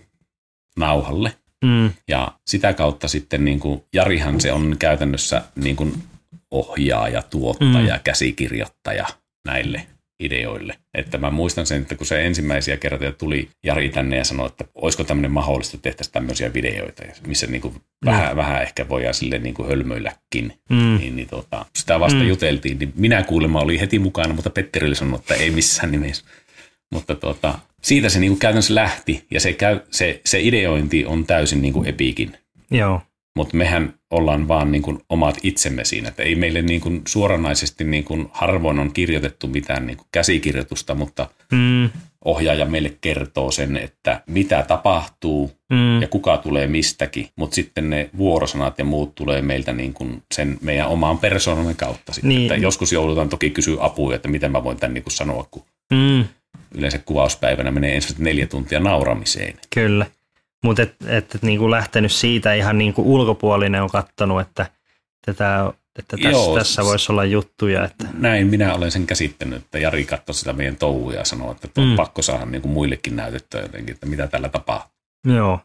[0.78, 1.32] nauhalle.
[1.64, 1.90] Mm.
[2.08, 5.92] Ja sitä kautta sitten niin kuin, Jarihan se on käytännössä niin kuin
[6.50, 8.00] ohjaaja, tuottaja, mm.
[8.04, 9.06] käsikirjoittaja
[9.46, 9.86] näille
[10.20, 10.74] ideoille.
[10.94, 14.64] Että mä muistan sen, että kun se ensimmäisiä kertoja tuli Jari tänne ja sanoi, että
[14.74, 17.80] olisiko tämmöinen mahdollista, että tehtäisiin tämmöisiä videoita, missä niin kuin mm.
[18.06, 20.52] vähän, vähän ehkä voidaan silleen niin kuin hölmöilläkin.
[20.70, 20.98] Mm.
[20.98, 22.28] Niin, niin tota, sitä vasta mm.
[22.28, 26.24] juteltiin, niin minä kuulemma oli heti mukana, mutta Petteri oli sanonut, että ei missään nimessä.
[26.92, 31.26] Mutta tota, siitä se niin kuin käytännössä lähti ja se, käy, se, se ideointi on
[31.26, 32.36] täysin niin kuin epikin.
[32.70, 33.02] Joo
[33.38, 36.08] mutta mehän ollaan vaan niin kuin omat itsemme siinä.
[36.08, 40.94] Että ei meille niin kuin suoranaisesti niin kuin harvoin on kirjoitettu mitään niin kuin käsikirjoitusta,
[40.94, 41.90] mutta mm.
[42.24, 46.02] ohjaaja meille kertoo sen, että mitä tapahtuu mm.
[46.02, 50.58] ja kuka tulee mistäkin, mutta sitten ne vuorosanat ja muut tulee meiltä niin kuin sen
[50.60, 52.12] meidän omaan persoonamme kautta.
[52.12, 52.28] Sitten.
[52.28, 52.42] Niin.
[52.42, 55.62] Että joskus joudutaan toki kysyä apua, että miten mä voin tämän niin kuin sanoa, kun
[55.92, 56.24] mm.
[56.74, 59.54] yleensä kuvauspäivänä menee ensimmäiset neljä tuntia nauramiseen.
[59.74, 60.06] Kyllä.
[60.64, 64.66] Mutta et, et, et niinku lähtenyt siitä ihan niinku ulkopuolinen on katsonut, että,
[65.26, 67.84] tätä, että tässä, Joo, tässä voisi olla juttuja.
[67.84, 68.04] Että...
[68.14, 71.88] Näin minä olen sen käsittänyt, että Jari katsoi sitä meidän touhuja ja sanoi, että on
[71.88, 71.96] mm.
[71.96, 74.98] pakko saada niinku muillekin näytettyä jotenkin, että mitä tällä tapahtuu.
[75.26, 75.60] Joo.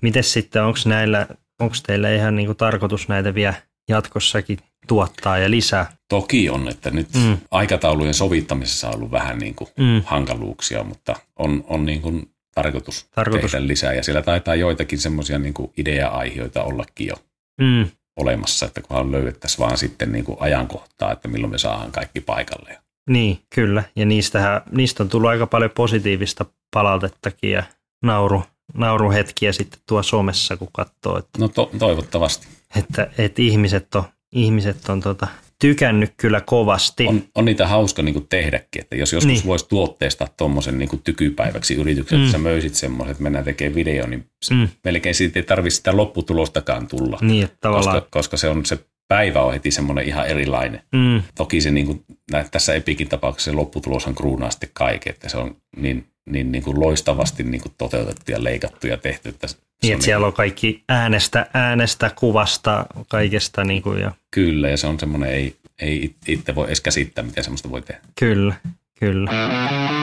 [0.00, 1.26] Miten sitten, onko näillä,
[1.60, 3.54] onko teillä ihan niinku tarkoitus näitä vielä
[3.88, 5.92] jatkossakin tuottaa ja lisää?
[6.08, 7.38] Toki on, että nyt mm.
[7.50, 10.02] aikataulujen sovittamisessa on ollut vähän niin kuin mm.
[10.06, 13.92] hankaluuksia, mutta on, on niin kuin tarkoitus, tarkoitus tehdä lisää.
[13.92, 17.14] Ja siellä taitaa joitakin semmoisia niin idea-aiheita ollakin jo
[17.60, 17.88] mm.
[18.16, 22.78] olemassa, että kunhan löydettäisiin vaan sitten niin kuin ajankohtaa, että milloin me saadaan kaikki paikalle.
[23.10, 23.84] Niin, kyllä.
[23.96, 27.62] Ja niistähän, niistä on tullut aika paljon positiivista palautettakin ja
[28.02, 28.42] nauru,
[28.74, 31.18] nauruhetkiä sitten tuo Suomessa, kun katsoo.
[31.18, 32.46] Että, no to, toivottavasti.
[32.76, 35.26] Että, että ihmiset on, ihmiset on tota,
[35.62, 37.06] tykännyt kyllä kovasti.
[37.06, 39.46] On, on niitä hauska niin tehdäkin, että jos joskus niin.
[39.46, 42.24] voisi tuotteesta tuommoisen niin tykypäiväksi yrityksen, mm.
[42.24, 44.68] että sä möisit semmoisen, että mennään tekemään video, niin mm.
[44.84, 47.18] melkein siitä ei tarvitse sitä lopputulostakaan tulla.
[47.20, 50.82] Niin, koska, koska se on se päivä on heti semmoinen ihan erilainen.
[50.92, 51.22] Mm.
[51.34, 52.04] Toki se niin kuin,
[52.50, 56.80] tässä Epikin tapauksessa se lopputuloshan kruunaa sitten kaiken, että se on niin, niin, niin kuin
[56.80, 59.28] loistavasti niin kuin toteutettu ja leikattu ja tehty.
[59.28, 59.46] Että
[59.82, 63.64] niin, että siellä on kaikki äänestä, äänestä kuvasta, kaikesta.
[63.64, 64.12] Niin kuin, ja...
[64.30, 68.00] Kyllä, ja se on semmoinen, ei, ei itse voi edes käsittää, miten semmoista voi tehdä.
[68.18, 68.54] Kyllä,
[69.00, 69.30] kyllä.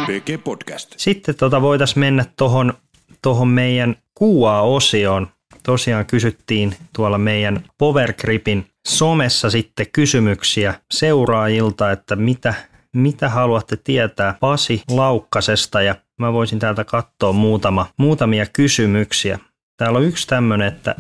[0.05, 0.93] PG Podcast.
[0.97, 2.73] Sitten tota voitaisiin mennä tuohon
[3.21, 5.27] tohon meidän kuua-osioon.
[5.63, 12.53] Tosiaan kysyttiin tuolla meidän Powergripin somessa sitten kysymyksiä seuraajilta, että mitä,
[12.95, 19.39] mitä haluatte tietää Pasi Laukkasesta ja mä voisin täältä katsoa muutama, muutamia kysymyksiä.
[19.77, 20.95] Täällä on yksi tämmöinen, että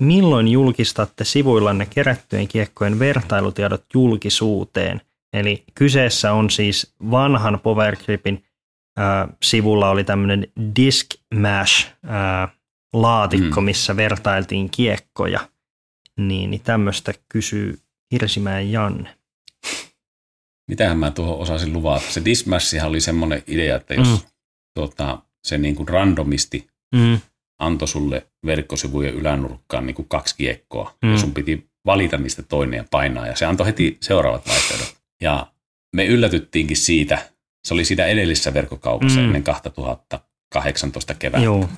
[0.00, 5.00] milloin julkistatte sivuillanne kerättyjen kiekkojen vertailutiedot julkisuuteen?
[5.32, 8.44] Eli kyseessä on siis vanhan Powergripin
[8.98, 12.56] äh, sivulla oli tämmöinen Disk Mash äh,
[12.92, 13.64] laatikko, mm.
[13.64, 15.40] missä vertailtiin kiekkoja.
[16.16, 17.78] Niin, niin tämmöistä kysyy
[18.12, 19.16] Hirsimäen Janne.
[20.68, 22.10] Mitähän mä tuohon osasin luvata?
[22.10, 24.29] Se Dismashihan oli semmoinen idea, että jos mm.
[24.74, 27.20] Tuota, se niin kuin randomisti mm
[27.60, 30.94] antoi sulle verkkosivujen ylänurkkaan niin kuin kaksi kiekkoa.
[31.02, 31.12] Mm.
[31.12, 33.26] Ja sun piti valita niistä toinen ja painaa.
[33.26, 34.96] Ja se antoi heti seuraavat vaihtoehdot.
[35.22, 35.46] Ja
[35.96, 37.28] me yllätyttiinkin siitä,
[37.68, 39.26] se oli siinä edellisessä verkkokaupassa mm.
[39.26, 41.44] ennen 2018 kevättä.
[41.44, 41.68] Joo.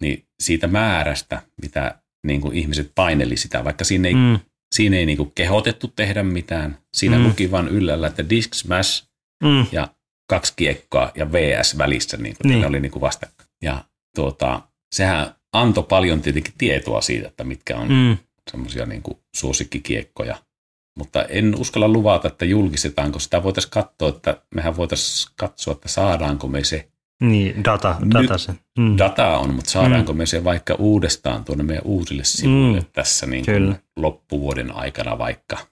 [0.00, 4.38] Niin siitä määrästä, mitä niin kuin ihmiset paineli sitä, vaikka siinä ei, mm.
[4.74, 6.78] siinä ei niin kuin kehotettu tehdä mitään.
[6.96, 7.24] Siinä mm.
[7.24, 9.06] luki vain yllällä, että disk smash
[9.44, 9.66] mm.
[9.72, 9.88] ja
[10.32, 12.60] kaksi kiekkoa ja VS välissä, niin kuin niin.
[12.60, 13.48] ne oli niin kuin vastakkain.
[13.62, 13.84] Ja
[14.16, 14.60] tuota,
[14.94, 18.16] sehän antoi paljon tietenkin tietoa siitä, että mitkä on mm.
[18.50, 19.02] semmoisia niin
[19.36, 20.36] suosikkikiekkoja.
[20.98, 23.42] Mutta en uskalla luvata, että julkistetaanko sitä.
[23.42, 26.88] Voitaisiin katsoa, että mehän voitaisiin katsoa, että saadaanko me se.
[27.22, 28.54] Niin, data, data se.
[28.78, 28.98] Mm.
[28.98, 30.18] Data on, mutta saadaanko mm.
[30.18, 32.86] me se vaikka uudestaan tuonne meidän uusille sivuille mm.
[32.92, 35.58] tässä niin kuin loppuvuoden aikana vaikka–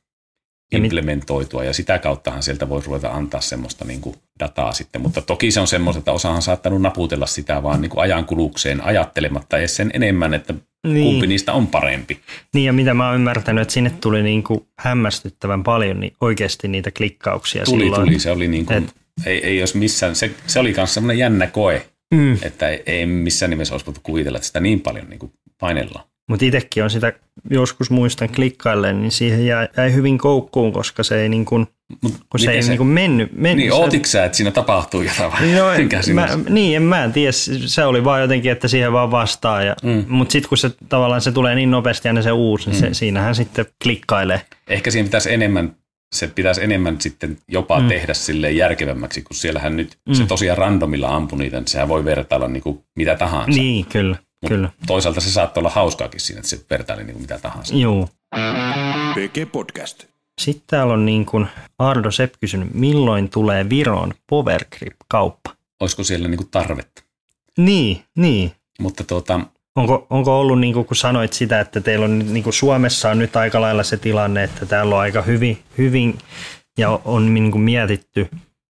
[0.72, 5.50] implementoitua ja sitä kauttahan sieltä voisi ruveta antaa semmoista niin kuin dataa sitten, mutta toki
[5.50, 9.90] se on semmoista, että osahan saattanut naputella sitä vaan niin kuin ajankulukseen ajattelematta edes sen
[9.94, 10.54] enemmän, että
[10.86, 11.04] niin.
[11.04, 12.20] kumpi niistä on parempi.
[12.54, 16.68] Niin ja mitä mä oon ymmärtänyt, että sinne tuli niin kuin hämmästyttävän paljon niin oikeasti
[16.68, 18.04] niitä klikkauksia tuli, silloin.
[18.04, 18.94] Tuli, se oli niin kuin, Et...
[19.26, 22.38] ei, ei jos missään, se, se oli myös semmoinen jännä koe, mm.
[22.42, 26.09] että ei, ei missään nimessä olisi voitu kuvitella, että sitä niin paljon niin kuin painellaan.
[26.30, 27.12] Mutta itsekin on sitä
[27.50, 31.66] joskus muistan klikkailleen, niin siihen jäi, jäi hyvin koukkuun, koska se ei, niin kuin,
[32.02, 33.32] Mut kun se ei se, niin kuin mennyt.
[33.32, 35.52] mennyt niin, ootitko sä, että siinä tapahtuu jotain vai?
[35.52, 37.32] No, mä, niin, en mä en tiedä.
[37.66, 39.62] Se oli vaan jotenkin, että siihen vaan vastaa.
[39.62, 40.04] Ja, mm.
[40.08, 42.88] Mutta sitten kun se tavallaan se tulee niin nopeasti ja se uusi, niin mm.
[42.88, 44.40] se, siinähän sitten klikkailee.
[44.68, 45.76] Ehkä siinä pitäisi enemmän
[46.14, 47.88] se pitäisi enemmän sitten jopa mm.
[47.88, 50.14] tehdä sille järkevämmäksi, kun siellähän nyt mm.
[50.14, 53.60] se tosiaan randomilla ampui niitä, niin sehän voi vertailla niin kuin mitä tahansa.
[53.60, 54.16] Niin, kyllä.
[54.48, 54.70] Kyllä.
[54.86, 57.74] Toisaalta se saattoi olla hauskaakin siinä, että se vertaili niin kuin mitä tahansa.
[57.74, 58.08] Joo.
[59.14, 60.04] PG Podcast.
[60.40, 61.46] Sitten täällä on niin kuin
[61.78, 65.50] Ardo Sepp kysynyt, milloin tulee Viroon Power Grip-kauppa?
[65.80, 67.02] Olisiko siellä niin kuin tarvetta?
[67.58, 68.52] Niin, niin.
[68.78, 69.40] Mutta tuota,
[69.76, 73.18] Onko, onko ollut, niin kuin kun sanoit sitä, että teillä on niin kuin Suomessa on
[73.18, 76.18] nyt aika lailla se tilanne, että täällä on aika hyvin, hyvin
[76.78, 78.28] ja on niin kuin mietitty,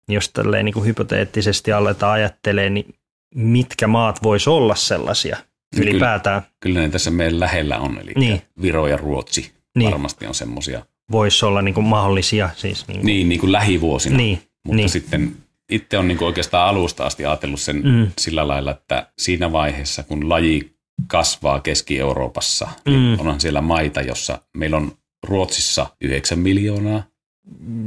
[0.08, 2.96] jos tälleen niin kuin hypoteettisesti aletaan ajattelee, niin
[3.36, 5.38] mitkä maat vois olla sellaisia.
[5.78, 6.42] Ylipäätään?
[6.60, 8.42] kyllä ne tässä meidän lähellä on, eli Niin.
[8.62, 9.92] Viro ja Ruotsi Niin.
[9.92, 10.86] varmasti on semmoisia.
[11.12, 12.50] Voisi olla niin kuin mahdollisia.
[12.56, 14.18] Siis niin kuin, Niin, niin kuin lähivuosina.
[14.18, 14.90] Niin, Mutta niin.
[14.90, 15.32] sitten
[15.72, 18.12] itse on niin kuin oikeastaan alusta asti ajatellut sen Mm.
[18.18, 20.74] sillä lailla, että siinä vaiheessa, kun laji
[21.08, 23.20] kasvaa Keski-Euroopassa, niin Mm.
[23.20, 24.92] onhan siellä maita, jossa meillä on
[25.28, 27.04] Ruotsissa 9 miljoonaa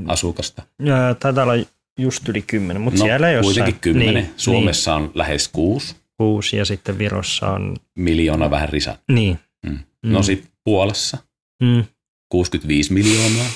[0.06, 0.62] asukasta.
[0.78, 1.64] Ja taitaa olla
[1.98, 3.44] just yli 10, mutta no, siellä jossain.
[3.54, 4.14] kuitenkin 10.
[4.14, 9.00] Niin, Suomessa on lähes 6 Niin, kuusi ja sitten Virossa on, miljoonaa vähän risat.
[9.12, 9.38] niin.
[9.66, 9.78] Mm.
[10.06, 10.12] Mm.
[10.12, 11.18] No sitten Puolassa
[11.62, 11.84] Mm,
[12.28, 13.46] 65 miljoonaa,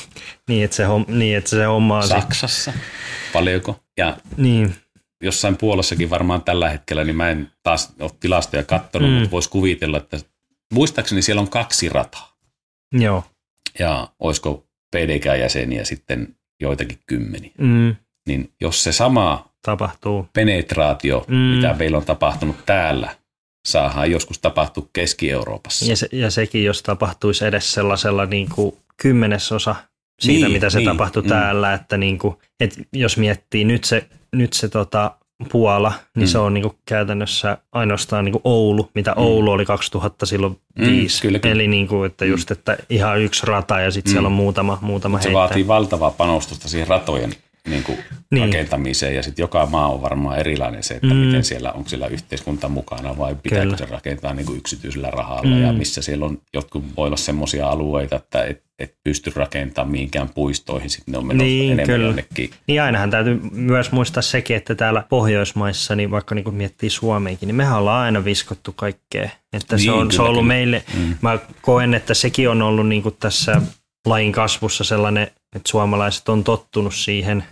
[0.48, 2.72] niin, että se, hom- niin, että se homma on sit, Saksassa
[3.32, 3.80] paljonko.
[3.96, 4.74] Ja niin,
[5.22, 9.14] jossain Puolassakin varmaan tällä hetkellä, niin mä en taas ole tilastoja katsonut, Mm.
[9.14, 9.18] mm.
[9.18, 10.18] mutta voisi kuvitella, että
[10.74, 12.36] muistaakseni siellä on kaksi rataa.
[12.92, 13.24] joo.
[13.78, 17.52] Ja olisiko PDK-jäseniä sitten joitakin kymmeniä.
[17.58, 17.96] Mm,
[18.28, 20.28] Niin jos se sama tapahtuu.
[20.32, 21.34] penetraatio, Mm.
[21.34, 21.40] mm.
[21.40, 23.08] mitä meillä on tapahtunut täällä,
[23.68, 25.86] saadaan joskus tapahtua Keski-Euroopassa.
[25.86, 29.76] Ja, se, ja sekin, jos tapahtuisi edes sellaisella niin kuin kymmenesosa
[30.20, 31.28] siitä, Niin, mitä se niin, tapahtui mm.
[31.28, 35.10] täällä, että niin kuin, että jos miettii nyt se, nyt se tota,
[35.52, 36.30] Puola, niin Mm.
[36.30, 40.86] se on niin kuin käytännössä ainoastaan niin kuin Oulu, mitä Oulu oli 2000 silloin Mm,
[40.86, 41.22] viisi.
[41.22, 41.54] kyllä, kyllä.
[41.54, 45.20] Eli niin kuin, että just, että ihan yksi rata ja sitten siellä on muutama, muutama
[45.20, 47.34] se vaatii valtavaa panostusta siihen ratojen
[47.66, 47.98] niin kuin
[48.30, 48.44] Niin.
[48.44, 51.14] rakentamiseen ja sitten joka maa on varmaan erilainen se, että Mm.
[51.16, 53.76] miten siellä, onko siellä yhteiskunta mukana vai pitääkö Kyllä.
[53.76, 55.62] se rakentaa niin kuin yksityisellä rahalla Mm.
[55.62, 60.28] ja missä siellä on, jotkut voi olla semmoisia alueita, että et, et pysty rakentamaan mihinkään
[60.28, 62.06] puistoihin, sitten ne on menossa Niin, enemmän kyllä.
[62.06, 62.50] jonnekin.
[62.66, 67.46] Niin ainahan täytyy myös muistaa sekin, että täällä Pohjoismaissa, niin vaikka niin kun miettii Suomeenkin,
[67.46, 69.30] niin mehän ollaan aina viskottu kaikkea.
[69.52, 70.48] Että se, Niin, on, se on ollut kyllä.
[70.54, 71.14] meille, Mm.
[71.22, 73.62] mä koen, että sekin on ollut niin kuin tässä
[74.06, 75.22] lajin kasvussa sellainen,
[75.56, 77.44] että suomalaiset on tottunut siihen.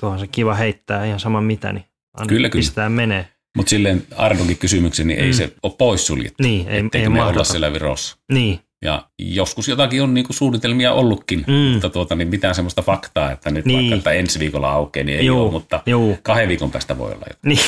[0.00, 2.60] Tuohon se kiva heittää ihan sama mitä, niin anna Kyllä, kyllä.
[2.62, 3.28] pistää menee.
[3.56, 5.34] Mutta silleen Ardonkin kysymykseni, niin ei Mm.
[5.36, 7.44] se ole poissuljettu, Niin, ei, etteikö ei me olla mahdota.
[7.44, 8.16] siellä Virossa.
[8.32, 11.52] Niin, Ja joskus jotakin on niinku suunnitelmia ollutkin, Mm.
[11.72, 13.78] mutta tuota, niin mitään semmoista faktaa, että nyt Niin.
[13.78, 16.18] vaikka että ensi viikolla aukeaa, niin ei Juu, ole, mutta juu.
[16.22, 17.36] kahden viikon päästä voi olla jo.
[17.44, 17.58] niin,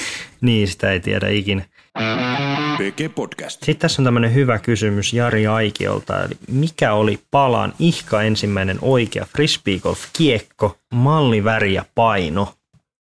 [0.40, 1.64] niin, sitä ei tiedä ikinä.
[3.14, 3.58] Podcast.
[3.62, 6.22] Sitten tässä on tämmöinen hyvä kysymys Jari Aikiolta.
[6.24, 12.54] Eli mikä oli palan ihka ensimmäinen oikea frisbeegolf-kiekko, malli, väri ja paino?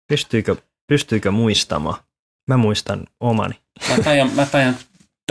[0.08, 0.56] Pystyykö,
[0.88, 2.00] pystyykö muistamaan?
[2.48, 3.56] Mä muistan omani.
[3.90, 4.76] Mä tajan, mä tajan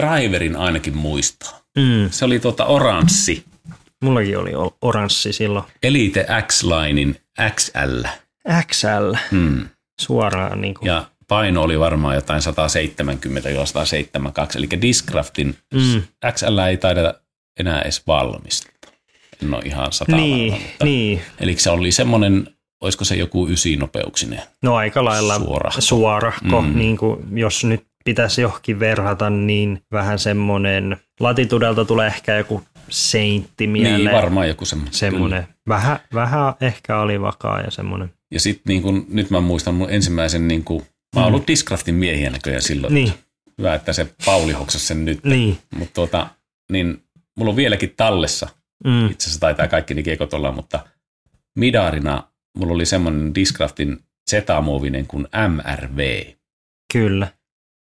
[0.00, 1.60] driverin ainakin muistaa.
[1.78, 3.44] Mm, Se oli tuota oranssi,
[4.02, 4.50] mullakin oli
[4.82, 5.64] oranssi silloin.
[5.82, 7.20] Elite X-Linein
[7.54, 8.02] XL.
[8.66, 9.68] XL Hmm.
[10.00, 10.60] suoraan.
[10.60, 10.86] Niin kuin.
[10.86, 12.46] Ja paino oli varmaan jotain 170-172,
[14.56, 16.02] eli Discraftin Mm.
[16.32, 17.14] XL ei taida
[17.60, 18.72] enää edes valmistaa.
[19.42, 21.20] En ole ihan sata Niin, varma, mutta, niin.
[21.40, 22.46] Eli se oli semmoinen,
[22.80, 24.42] olisiko se joku ysinopeuksinen?
[24.62, 25.80] No aika lailla Suorahko.
[25.80, 26.78] suorahko Mm.
[26.78, 33.66] niin kuin, jos nyt pitäisi johonkin verhata, niin vähän semmoinen, latitudelta tulee ehkä joku seintti
[33.66, 33.96] mieleen.
[34.04, 34.94] Niin, varmaan joku semmoinen.
[34.94, 38.12] semmoinen, vähän, vähän ehkä oli vakaa ja semmoinen.
[38.30, 40.82] Ja sitten niin kun, nyt mä muistan mun ensimmäisen, niin kun,
[41.16, 42.92] mä oon ollut Discraftin miehiä näköjään silloin.
[42.92, 42.94] Mm.
[42.94, 43.12] Niin,
[43.59, 45.25] Hyvä, että se Pauli hoksasi sen nyt.
[45.25, 45.59] niin.
[45.75, 46.29] Mutta tuota,
[46.73, 47.03] niin
[47.37, 48.49] mulla on vieläkin tallessa,
[48.85, 50.85] Mm, itse asiassa taitaa kaikki ne kiekot olla, mutta
[51.59, 52.23] midarina
[52.59, 53.99] mulla oli semmoinen Discraftin
[54.31, 56.23] Z-muovinen kuin MRV,
[56.92, 57.29] kyllä.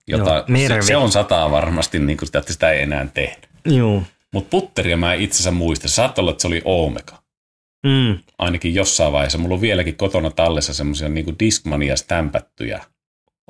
[0.08, 3.48] jota Joo, se, se, on sataa varmasti, niin kuin sitä, että sitä ei enää tehdä.
[3.64, 4.02] Joo.
[4.32, 5.88] Mutta putteria mä itse asiassa muista.
[5.88, 7.22] Se Saattaa olla, että se oli Omega.
[7.86, 9.38] Mm, Ainakin jossain vaiheessa.
[9.38, 12.84] Mulla on vieläkin kotona tallessa semmoisia niin Discmania stämpättyjä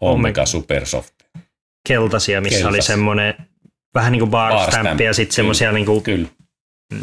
[0.01, 0.47] Omega.
[0.47, 1.15] Supersoft.
[1.89, 2.69] keltaisia, missä Keltaisia.
[2.77, 3.35] oli semmoinen
[3.95, 6.29] vähän niin kuin bar Bar stamp ja sitten semmoisia, niin kuin, Kyllä.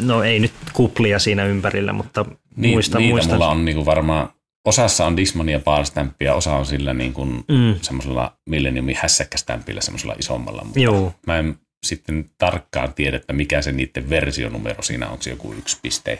[0.00, 2.24] no ei nyt kuplia siinä ympärillä, mutta
[2.56, 3.34] Niin, muistan, niitä muistan.
[3.34, 4.28] mulla on niin kuin varmaan,
[4.66, 10.14] osassa on Discmania bar stampia, osa on sillä niin kuin Mm, semmoisella Millenniumin hässäkkästämpillä semmoisella
[10.18, 10.62] isommalla.
[10.64, 15.12] Mutta joo, mä en sitten tarkkaan tiedä, että mikä se niiden versionumero siinä on.
[15.12, 16.18] Onko se joku 1.1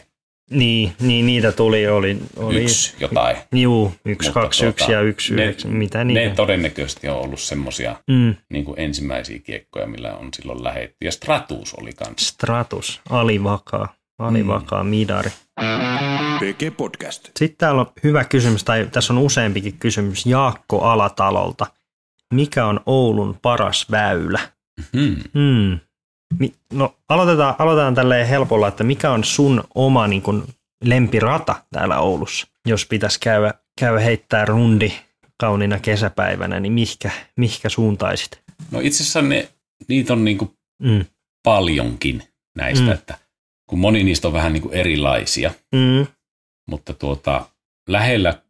[0.50, 2.66] niin, niin, niitä tuli, oli, oli
[3.00, 3.36] jotain.
[3.54, 6.34] Juu, yksi, Mutta kaksi, tuota, yksi ja yksi, ne- yhdeksän, mitä Ne niitä?
[6.34, 10.96] todennäköisesti on ollut semmoisia Mm, niin kuin ensimmäisiä kiekkoja, millä on silloin lähetty.
[11.04, 12.32] Ja Stratus oli kanssa.
[12.32, 14.90] Stratus, alivakaa, alivakaa mm.
[14.90, 15.30] midari.
[16.38, 17.30] PG Podcast.
[17.38, 21.66] Sitten täällä on hyvä kysymys, tai tässä on useampikin kysymys Jaakko Alatalolta.
[22.34, 24.40] Mikä on Oulun paras väylä?
[24.96, 25.16] Hmm.
[25.34, 25.78] Hmm.
[26.72, 30.46] No aloitetaan, aloitetaan tälleen helpolla, että mikä on sun oma niin kun,
[30.84, 32.46] lempirata täällä Oulussa.
[32.66, 34.92] Jos pitäisi käydä, käydä heittää rundi
[35.40, 38.40] kauniina kesäpäivänä, niin mihkä, mihkä suuntaisit?
[38.70, 39.48] No itse asiassa ne,
[39.88, 40.50] niitä on niin kuin
[40.82, 41.04] Mm.
[41.42, 42.22] paljonkin
[42.56, 42.92] näistä, Mm.
[42.92, 43.18] että
[43.66, 46.06] kun moni niistä on vähän niin kuin erilaisia, Mm.
[46.68, 47.46] mutta tuota,
[47.88, 48.42] lähellä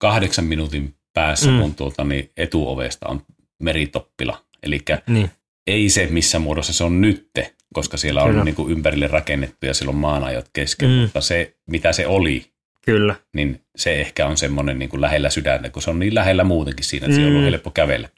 [0.00, 1.56] kahdeksan minuutin päässä Mm.
[1.56, 3.22] mun tuota, niin etuovesta on
[3.62, 4.44] meritoppila.
[4.62, 5.30] Eli Niin,
[5.66, 8.44] ei se missä muodossa se on nytte, koska siellä on Kyllä.
[8.44, 10.94] niin kuin ympärille rakennettu ja siellä on maanajot kesken, Mm.
[10.96, 12.46] mutta se mitä se oli,
[12.84, 13.14] kyllä.
[13.34, 16.84] niin se ehkä on semmoinen niin kuin lähellä sydäntä, kun se on niin lähellä muutenkin
[16.84, 17.22] siinä, että mm.
[17.22, 17.24] Mm.
[17.24, 18.08] siellä on helppo kävellä.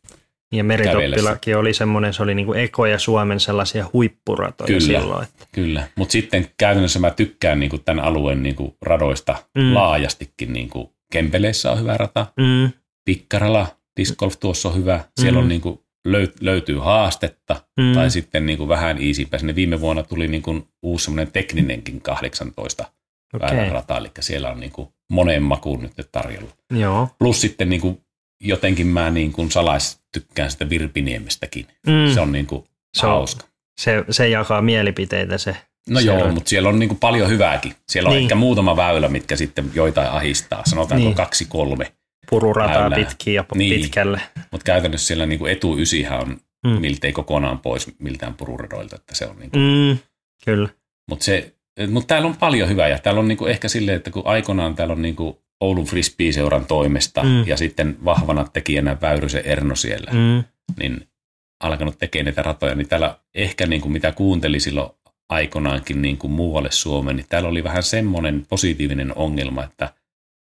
[0.52, 4.80] Ja meritoppilakin oli semmoinen, se oli niinku ekoja Suomen sellaisia huippuratoja Kyllä.
[5.00, 5.24] silloin.
[5.24, 9.62] Että, Kyllä, mutta sitten käytännössä mä tykkään niin kuin tämän alueen niin kuin radoista Mm.
[9.62, 9.74] mm.
[9.74, 10.52] laajastikin.
[10.52, 12.70] Niin kuin Kempeleissä on hyvä rata, mm,
[13.04, 13.66] Pikkarala,
[14.00, 15.04] Disc Golf tuossa on hyvä.
[15.20, 15.42] Siellä Mm.
[15.42, 19.38] on niin kuin löy- löytyy haastetta mm, tai sitten niin kuin vähän easypä.
[19.38, 22.84] Sinne viime vuonna tuli niin kuin uusi semmoinen tekninenkin 18
[23.34, 26.50] okei, väylän rata, eli siellä on niin kuin moneen makuun nyt tarjolla.
[26.72, 27.08] joo.
[27.18, 28.00] Plus sitten niin kuin
[28.40, 31.66] jotenkin mä niin kuin salais tykkään sitä Virpiniemestäkin.
[31.86, 32.64] Mm, Se on niin kuin
[32.96, 33.44] Se on- hauska.
[33.80, 35.56] se, se jakaa mielipiteitä se.
[35.90, 37.74] No se joo, on- mutta siellä on niin kuin paljon hyvääkin.
[37.88, 38.22] Siellä on Niin.
[38.22, 40.62] ehkä muutama väylä, mitkä sitten joitain ahistaa.
[40.66, 41.14] Sanotaanko niin.
[41.16, 41.92] kaksi, kolme.
[42.30, 42.98] Pururataa Väylää.
[42.98, 43.80] pitkin ja Niin.
[43.80, 44.20] pitkälle.
[44.50, 46.70] Mutta käytännössä siellä niin kuin etuysihän on Mm.
[46.80, 48.96] miltei kokonaan pois miltään pururadoilta.
[48.96, 49.98] Että se on niin kuin, Mm,
[50.44, 50.68] kyllä.
[51.10, 51.24] Mutta
[51.90, 54.92] mut täällä on paljon hyvää ja täällä on niinku ehkä silleen, että kun aikoinaan täällä
[54.92, 57.46] on niinku Oulun Frisbee-seuran toimesta Mm.
[57.46, 60.44] ja sitten vahvana tekijänä Väyrysen Erno siellä, mm.
[60.80, 61.08] Niin
[61.64, 64.90] alkanut tekemään niitä ratoja, niin täällä ehkä niinku mitä kuunteli silloin
[65.28, 69.92] aikoinaankin niinku muualle Suomeen, niin täällä oli vähän semmoinen positiivinen ongelma, että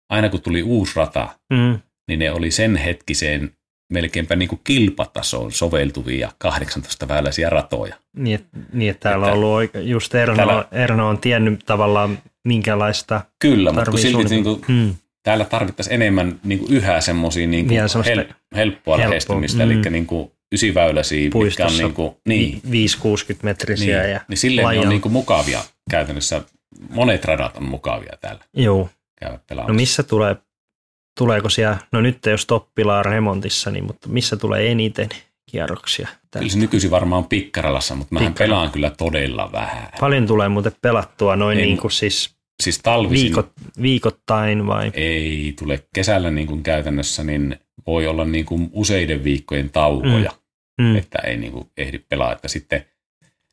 [0.08, 1.78] aina kun tuli uusi rata, mm,
[2.08, 3.50] niin ne oli sen hetkiseen
[3.92, 7.94] melkeinpä niinku kilpatasoon soveltuvia 18 väyläisiä ratoja.
[8.16, 8.40] niin,
[8.72, 13.20] niin, että täällä on Että- ollut oike- just Erno, Täällä- Erno on tiennyt tavallaan minkälaista
[13.38, 14.42] Kyllä, mutta kun silti suunnitella.
[14.44, 17.88] niinku, Mm, täällä tarvittaisiin enemmän niin kuin yhä semmoisia niin kuin hel,
[18.18, 19.70] helppoa helppoa, lähestymistä, mm.
[19.70, 21.82] eli niin kuin ysiväyläisiä, mitkä on Puistossa.
[21.82, 24.02] niin kuin, niin, 5-60 metrisiä.
[24.02, 26.42] niin, Ja niin silleen ne on niin kuin mukavia käytännössä.
[26.90, 28.90] Monet radat on mukavia täällä Joo.
[29.20, 29.72] Käydä pelaamassa.
[29.72, 30.36] No missä tulee,
[31.18, 35.08] tuleeko siellä, no nyt jos toppilaa remontissa, niin, mutta missä tulee eniten
[35.50, 36.08] kierroksia?
[36.30, 39.88] Kyllä se nykyisin varmaan on Pikkaralassa, mutta mä pelaan kyllä todella vähän.
[40.00, 43.52] Paljon tulee muuten pelattua noin En- niin kuin siis Siis talvisin viikot,
[43.82, 44.90] viikoittain vai?
[44.94, 47.56] ei tule kesällä niin kuin käytännössä, niin
[47.86, 50.32] voi olla niin kuin useiden viikkojen taukoja.
[50.80, 50.96] Mm.
[50.96, 52.32] että ei niin kuin ehdi pelaa.
[52.32, 52.84] Että sitten,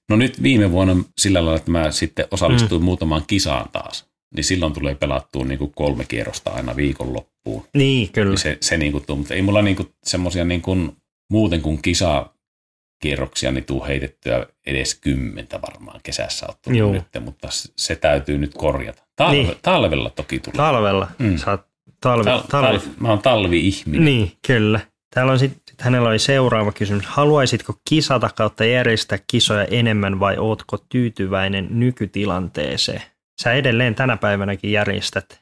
[0.10, 2.86] no nyt viime vuonna sillä lailla, että mä sitten osallistuin mm.
[2.86, 7.66] muutamaan kisaan taas, niin silloin tulee pelattua niin kuin kolme kierrosta aina viikonloppuun.
[7.74, 8.30] Niin, kyllä.
[8.30, 10.98] Niin se, se niin kuin tuu, mutta ei mulla niin kuin semmoisia niin kuin
[11.32, 18.38] muuten kuin kisakierroksia niin tuu heitettyä edes kymmentä varmaan kesässä on nyt, mutta se, täytyy
[18.38, 19.04] nyt korjata.
[19.16, 19.54] Talve, Niin.
[19.62, 20.58] Talvella toki tulee.
[20.58, 21.08] Talvella.
[21.20, 21.26] Mm.
[21.28, 21.38] Mm.
[21.38, 21.66] Saat
[22.02, 22.80] talvi, Tal, talvi.
[22.80, 24.06] tal, mä oon talvi-ihminen.
[24.06, 24.80] Niin, kyllä.
[25.14, 27.06] Täällä on sitten, sit hänellä oli seuraava kysymys.
[27.06, 33.02] Haluaisitko kisata kautta järjestää kisoja enemmän vai ootko tyytyväinen nykytilanteeseen?
[33.42, 35.42] Sä edelleen tänä päivänäkin järjestät.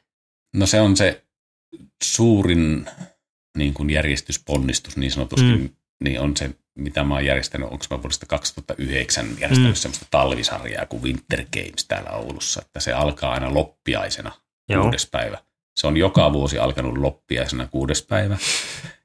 [0.56, 1.24] No se on se
[2.04, 2.86] suurin
[3.58, 5.68] niin kuin järjestysponnistus niin sanotusti, Mm.
[6.04, 9.74] niin on se, mitä mä oon järjestänyt, onko mä vuodesta 2009 järjestänyt mm.
[9.74, 14.32] semmoista talvisarjaa kuin Winter Games täällä Oulussa, että se alkaa aina loppiaisena
[14.68, 14.82] Joo.
[14.82, 15.38] kuudes päivä.
[15.76, 18.38] Se on joka vuosi alkanut loppiaisena kuudes päivä.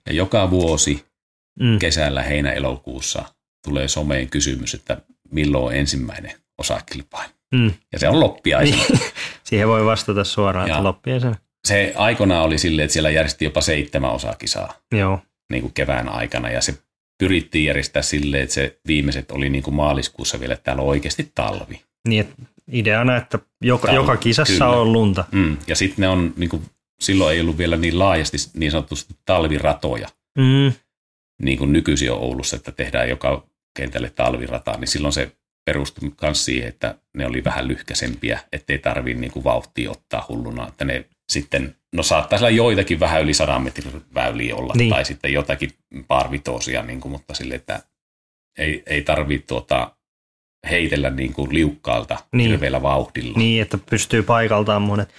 [0.05, 1.05] Ja joka vuosi
[1.59, 1.79] Mm.
[1.79, 3.25] kesällä heinä-elokuussa
[3.67, 7.31] tulee someen kysymys, että milloin on ensimmäinen osakilpailu.
[7.55, 7.71] Mm.
[7.93, 8.83] Ja se on loppiaisena.
[8.89, 8.99] Niin.
[9.43, 10.83] Siihen voi vastata suoraan, että Ja.
[10.83, 11.35] loppiaisena.
[11.67, 14.73] Se aikoinaan oli silleen, että siellä järjesti jopa seitsemän osakisaa.
[14.91, 15.19] Joo.
[15.51, 16.77] niin kuin kevään aikana ja se
[17.19, 21.31] pyrittiin järjestää silleen, että se viimeiset oli niin kuin maaliskuussa vielä, että täällä on oikeasti
[21.35, 21.81] talvi.
[22.07, 22.35] Niin, että
[22.71, 24.67] ideana, että joka, Talvi, joka kisassa kyllä.
[24.69, 25.25] on lunta.
[25.31, 25.57] Mm.
[25.67, 26.63] Ja sitten ne on, niin kuin,
[27.01, 30.73] silloin ei ollut vielä niin laajasti niin sanotusti talviratoja, Mm.
[31.41, 33.43] niin kuin nykyisin on Oulussa, että tehdään joka
[33.77, 35.31] kentälle talvirataa, niin silloin se
[35.69, 40.67] perustui myös siihen, että ne oli vähän lyhkäsempiä, ettei tarvii niin kuin vauhtia ottaa hulluna,
[40.67, 44.89] että ne sitten, no saattaisi olla joitakin vähän yli sadan metrin väyliä olla, Niin.
[44.89, 45.69] tai sitten jotakin
[46.07, 47.79] parvitosia, niin kuin, mutta sille, että
[48.57, 49.91] ei, ei tarvitse tuota,
[50.69, 52.51] heitellä niin kuin liukkaalta Niin.
[52.51, 53.37] hirveällä vauhdilla.
[53.37, 55.09] Niin, että pystyy paikaltaan monet.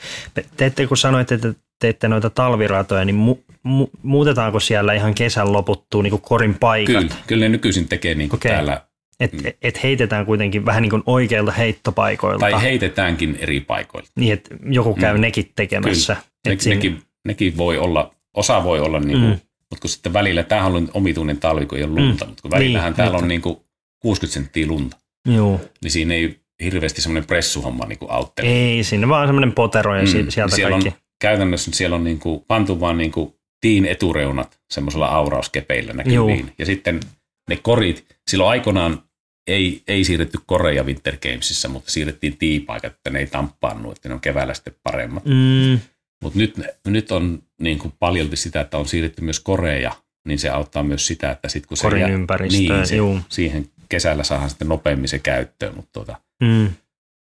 [0.57, 5.53] Te ette, kun sanoitte, että teette noita talviratoja, niin mu, mu, muutetaanko siellä ihan kesän
[5.53, 6.95] loputtua niin kuin korin paikat?
[6.97, 8.53] Kyllä, kyllä ne nykyisin tekee niin kuin Okei.
[8.53, 8.83] täällä,
[9.21, 12.41] Et, et heitetään kuitenkin vähän niin kuin oikeilta heittopaikoilta.
[12.51, 14.11] tai heitetäänkin eri paikoilta.
[14.17, 15.21] Niin, että joku käy Mm.
[15.21, 16.17] nekin tekemässä.
[16.47, 19.27] Ne, Et siinä- nekin, nekin voi olla, osa voi olla, niin kuin, Mm.
[19.27, 19.41] mm.
[19.71, 22.29] mutta kun sitten välillä, tämähän on omituinen talvi, kun ei ole lunta, Mm.
[22.29, 23.57] mutta kun välillähän Niin, täällä on niin kuin
[24.03, 24.97] 60 senttiä lunta,
[25.27, 25.61] Joo.
[25.83, 28.49] niin siinä ei, hirveästi semmoinen pressuhomma niin kuin autteli.
[28.49, 30.07] Ei, sinne vaan semmoinen potero ja mm.
[30.31, 30.89] sieltä siellä kaikki.
[30.89, 36.17] On, käytännössä siellä on niin kuin, pantu vaan niin kuin tiin etureunat semmoisella aurauskepeillä näkyviin.
[36.39, 36.49] Juu.
[36.59, 37.01] Ja sitten
[37.49, 39.03] ne korit, silloin aikoinaan
[39.51, 44.15] ei, ei siirretty koreja Winter Gamesissa, mutta siirrettiin tiipaikat, että ne ei tamppaannut, että ne
[44.15, 45.25] on keväällä sitten paremmat.
[45.25, 45.81] Mm.
[46.23, 46.55] Mutta nyt,
[46.87, 49.93] nyt on niin kuin paljolti sitä, että on siirretty myös koreja,
[50.29, 53.21] niin se auttaa myös sitä, että sitten kun se, Korin ympäristöön, niin, se, juu.
[53.29, 55.77] siihen kesällä saadaan sitten nopeammin se käyttöön.
[55.77, 56.71] Mutta tota, mm.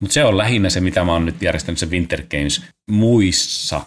[0.01, 3.81] mut se on lähinnä se, mitä mä oon nyt järjestänyt se Winter Games muissa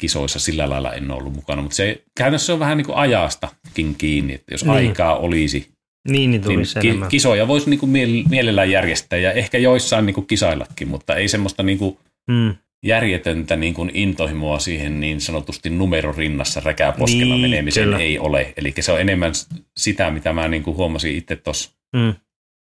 [0.00, 4.34] kisoissa sillä lailla en ollut mukana, mutta se käytännössä on vähän niin kuin ajastakin kiinni,
[4.34, 4.74] että jos niin.
[4.74, 5.72] aikaa olisi,
[6.08, 7.92] niin, niin, niin ki- kisoja voisi niin kuin
[8.30, 11.98] mielellään järjestää ja ehkä joissain niin kuin kisaillakin, mutta ei semmoista niin kuin
[12.30, 12.54] mm.
[12.82, 17.98] järjetöntä niin kuin intohimoa siihen niin sanotusti numeron rinnassa räkäposkella niin, menemiseen kyllä.
[17.98, 18.54] ei ole.
[18.56, 19.32] Eli se on enemmän
[19.76, 22.14] sitä, mitä mä niin kuin huomasin itse tuossa mm.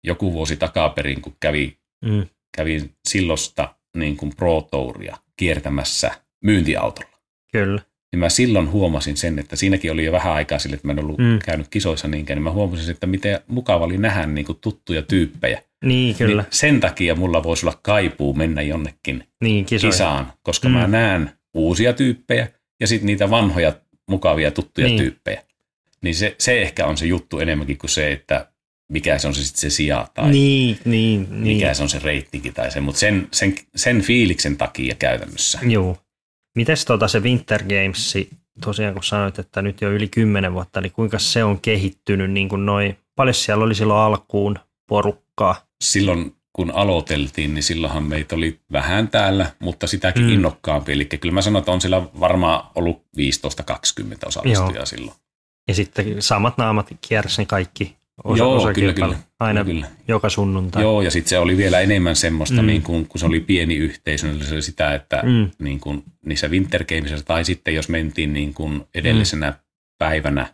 [0.05, 2.26] joku vuosi takaperin, kun kävi, mm.
[2.57, 6.11] kävin silloista niin kuin Pro Touria kiertämässä
[6.45, 7.18] myyntiautolla.
[7.53, 7.83] Kyllä.
[8.12, 10.98] Niin mä silloin huomasin sen, että siinäkin oli jo vähän aikaa sille, että mä en
[10.98, 11.38] ollut mm.
[11.44, 15.62] käynyt kisoissa niinkään, niin mä huomasin, että miten mukava oli nähdä niin kuin tuttuja tyyppejä.
[15.84, 16.42] Niin, kyllä.
[16.42, 20.74] Niin sen takia mulla voisi olla kaipuu mennä jonnekin niin, kisaan, koska mm.
[20.74, 22.48] mä näen uusia tyyppejä
[22.80, 23.72] ja sitten niitä vanhoja
[24.09, 24.98] mukavia tuttuja niin.
[24.98, 25.42] tyyppejä.
[26.02, 28.46] Niin se, se ehkä on se juttu enemmänkin kuin se, että
[28.92, 31.74] mikä se on se sitten se sija tai niin, niin, mikä niin.
[31.74, 35.59] se on se reittikin tai se, mutta sen, sen, sen fiiliksen takia käytännössä.
[35.62, 35.96] Joo.
[36.59, 38.14] Mites tuota se Winter Games,
[38.64, 42.48] tosiaan kun sanoit, että nyt jo yli kymmenen vuotta, eli kuinka se on kehittynyt, niin
[42.48, 45.66] kuin noi, paljon siellä oli silloin alkuun porukkaa?
[45.84, 50.28] Silloin kun aloiteltiin, niin silloinhan meitä oli vähän täällä, mutta sitäkin mm.
[50.28, 50.92] innokkaampi.
[50.92, 53.00] Eli kyllä mä sanon, että on sillä varmaan ollut 15-20
[54.26, 54.86] osallistujaa Joo.
[54.86, 55.16] silloin.
[55.68, 59.19] Ja sitten samat naamat kiersi kaikki osa, Joo, kyllä, kyllä.
[59.41, 59.87] Aina kyllä.
[60.09, 60.83] joka sunnuntai.
[60.83, 62.66] Joo, ja sitten se oli vielä enemmän semmoista, mm.
[62.66, 65.51] niin kun, kun se oli pieni yhteisö, niin se oli sitä, että mm.
[65.59, 69.57] niin kun, niissä Winter Gamesissa, tai sitten jos mentiin niin kun edellisenä mm.
[69.99, 70.47] päivänä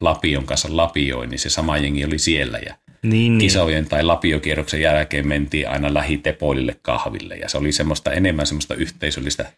[0.00, 3.38] Lapion kanssa Lapioin, niin se sama jengi oli siellä, ja niin, niin.
[3.38, 9.52] kisojen tai Lapiokierroksen jälkeen mentiin aina lähitepoilille kahville, ja se oli semmoista enemmän semmoista yhteisöllistä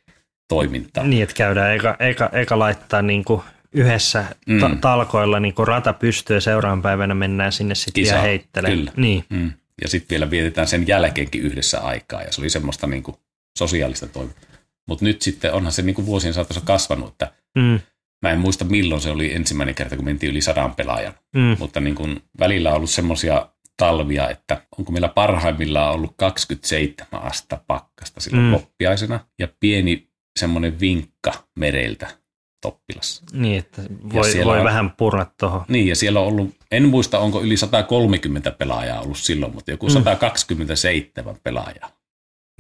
[0.49, 1.05] toimintaa.
[1.05, 3.43] Niin, että käydään eka, eka, eka laittaa niin kuin
[3.73, 4.61] yhdessä mm.
[4.61, 8.93] ta- talkoilla niin kun rata pystyy ja seuraavan päivänä mennään sinne sitten vielä heittelemään.
[8.97, 9.25] Niin.
[9.29, 9.53] Mm.
[9.83, 13.17] Ja sitten vielä vietetään sen jälkeenkin yhdessä aikaa ja se oli semmoista niin kuin
[13.59, 14.45] sosiaalista toimintaa.
[14.89, 17.81] Mutta nyt sitten onhan se niin kuin vuosien saatossa kasvanut, että mm.
[18.23, 21.15] mä en muista milloin se oli ensimmäinen kerta, kun mentiin yli sadan pelaajan.
[21.37, 21.57] Mm.
[21.59, 27.61] Mutta niin kuin välillä on ollut semmoisia talvia, että onko meillä parhaimmillaan ollut 27 asta
[27.67, 28.53] pakkasta silloin mm.
[28.53, 30.09] loppiaisena ja pieni
[30.39, 32.22] semmoinen vinkka mereltä
[32.63, 33.23] Toppilas.
[33.33, 33.83] Niin, että
[34.13, 35.65] voi, voi on, vähän purra tuohon.
[35.69, 39.87] Niin, ja siellä on ollut, en muista onko yli 130 pelaajaa ollut silloin, mutta joku
[39.87, 39.93] mm.
[39.93, 41.91] 127 pelaajaa.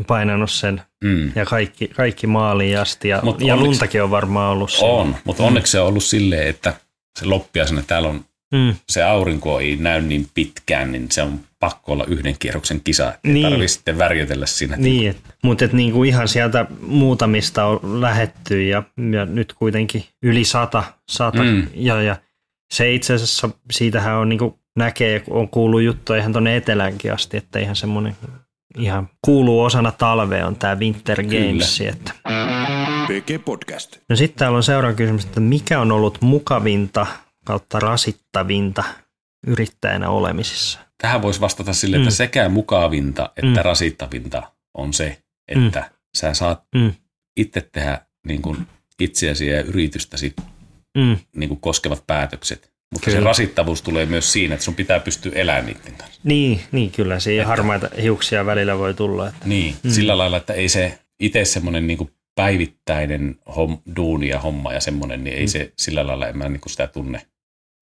[0.06, 1.32] Painanut sen mm.
[1.34, 4.94] ja kaikki, kaikki maaliin asti ja, Mut ja onneksi, luntakin on varmaan ollut siellä.
[4.94, 5.46] On, mutta mm.
[5.46, 6.74] onneksi se on ollut silleen, että
[7.18, 8.74] se loppiaisena täällä on mm.
[8.88, 13.28] se aurinko ei näy niin pitkään, niin se on pakko olla yhden kierroksen kisa, että
[13.28, 13.50] niin.
[13.50, 14.76] tarvitse sitten värjötellä siinä.
[14.76, 18.82] Niin, et, mutta et niinku ihan sieltä muutamista on lähetty ja,
[19.12, 21.66] ja nyt kuitenkin yli sata, sata mm.
[21.74, 22.16] ja, ja
[22.72, 27.58] se itse asiassa, siitähän on niinku näkee, on kuullut juttuja ihan tuonne eteläänkin asti, että
[27.58, 28.16] ihan semmoinen
[28.78, 31.80] ihan kuuluu osana talvea on tämä Winter Games.
[31.80, 32.12] Että.
[33.44, 33.96] Podcast.
[34.08, 37.06] No sitten täällä on seuraava kysymys, että mikä on ollut mukavinta
[37.44, 38.84] kautta rasittavinta
[39.46, 40.78] yrittäjänä olemisessa?
[41.02, 42.14] Tähän voisi vastata sille, että mm.
[42.14, 43.64] sekä mukavinta että mm.
[43.64, 44.42] rasittavinta
[44.74, 45.96] on se, että mm.
[46.16, 46.92] sä saat mm.
[47.36, 48.66] itse tehdä niin kuin
[49.00, 50.34] itseäsi ja yritystäsi
[50.98, 51.18] mm.
[51.36, 52.72] niin kuin koskevat päätökset.
[52.92, 53.18] Mutta kyllä.
[53.18, 56.20] se rasittavuus tulee myös siinä, että sun pitää pystyä elämään niiden kanssa.
[56.24, 57.20] Niin, niin kyllä.
[57.20, 59.28] Siinä harmaita hiuksia välillä voi tulla.
[59.28, 59.48] Että.
[59.48, 59.90] Niin, mm.
[59.90, 65.24] sillä lailla, että ei se itse semmoinen niin päivittäinen hom, duuni ja homma ja semmoinen,
[65.24, 65.48] niin ei mm.
[65.48, 67.26] se sillä lailla, en mä niin kuin sitä tunne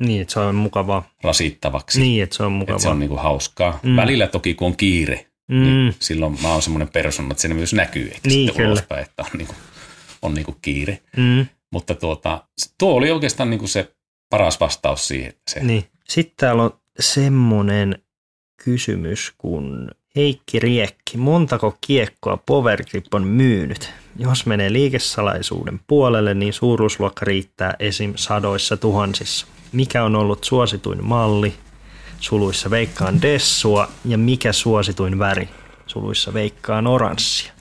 [0.01, 1.11] niin, että se on mukavaa.
[1.23, 2.01] Rasittavaksi.
[2.01, 2.77] Niin, että se on mukavaa.
[2.77, 3.81] Että se on niinku hauskaa.
[3.83, 3.97] Mm.
[3.97, 5.63] Välillä toki, kun on kiire, mm.
[5.63, 8.69] niin silloin mä oon semmoinen persona, että se myös näkyy, eikä niin, sitten kyllä.
[8.69, 9.55] ulospäin, että on, niinku,
[10.23, 11.01] on niinku kiire.
[11.17, 11.47] Mm.
[11.73, 12.45] Mutta tuota,
[12.79, 13.95] tuo oli oikeastaan niinku se
[14.31, 15.33] paras vastaus siihen.
[15.51, 15.61] Se.
[15.61, 15.85] Niin.
[16.09, 17.99] Sitten täällä on semmoinen
[18.65, 23.93] kysymys, kun Heikki Riekki, montako kiekkoa Powergrip on myynyt?
[24.17, 28.13] Jos menee liikesalaisuuden puolelle, niin suuruusluokka riittää esim.
[28.17, 31.55] sadoissa tuhansissa mikä on ollut suosituin malli,
[32.21, 35.49] suluissa veikkaan dessua, ja mikä suosituin väri,
[35.87, 37.53] suluissa veikkaan oranssia.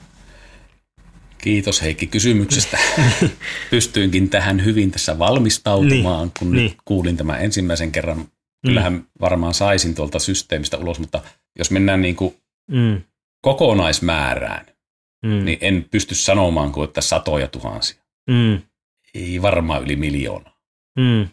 [1.38, 2.78] Kiitos Heikki kysymyksestä.
[3.72, 6.64] Pystyinkin tähän hyvin tässä valmistautumaan, niin, kun niin.
[6.64, 8.26] nyt kuulin tämän ensimmäisen kerran.
[8.66, 9.06] Kyllähän mm.
[9.22, 11.22] varmaan saisin tuolta systeemistä ulos, mutta
[11.60, 12.36] jos mennään niin kuin
[12.72, 13.02] mm.
[13.42, 14.66] kokonaismäärään,
[15.26, 15.46] Mm.
[15.46, 18.02] niin en pysty sanomaan kuin, että satoja tuhansia.
[18.30, 18.62] Mm.
[19.14, 20.60] Ei varmaan yli miljoonaa.
[21.00, 21.28] Mm.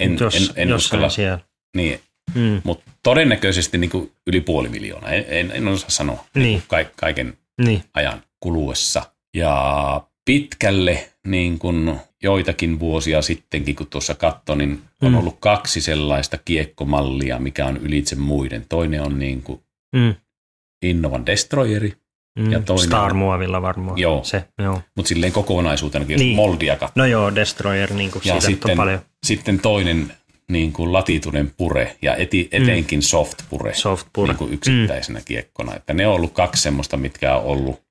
[0.00, 1.38] En, Jos, en, en uskalla, siellä.
[1.76, 2.00] niin,
[2.34, 2.60] Mm.
[2.64, 5.10] mutta todennäköisesti niin kuin yli puoli miljoonaa.
[5.10, 7.34] En, en, en osaa sanoa Niin, ka- kaiken
[7.64, 7.84] niin.
[7.94, 9.02] ajan kuluessa.
[9.34, 15.18] Ja pitkälle niin kuin joitakin vuosia sittenkin, kun tuossa katsoin, niin on Mm.
[15.18, 18.66] ollut kaksi sellaista kiekkomallia, mikä on ylitse muiden.
[18.68, 19.60] Toinen on niin kuin
[19.96, 20.14] Mm.
[20.82, 21.96] Innovan Destroyeri,
[22.38, 22.52] Mm.
[22.52, 23.98] Ja toinen- Star-muovilla varmaan.
[23.98, 24.24] Joo.
[24.24, 24.82] Se, joo.
[24.96, 26.36] mutta silleen kokonaisuutena, jos Niin.
[26.36, 26.92] moldia katsoo.
[26.96, 30.12] No joo, Destroyer, niin kuin Ja siitä sitten, sitten, on paljon sitten toinen
[30.50, 34.28] niin kuin latituinen pure ja eti, etenkin soft pure, soft pure.
[34.28, 35.24] niin kuin yksittäisenä mm.
[35.24, 35.74] kiekkona.
[35.76, 37.82] Että ne on ollut kaksi semmoista, mitkä on ollut.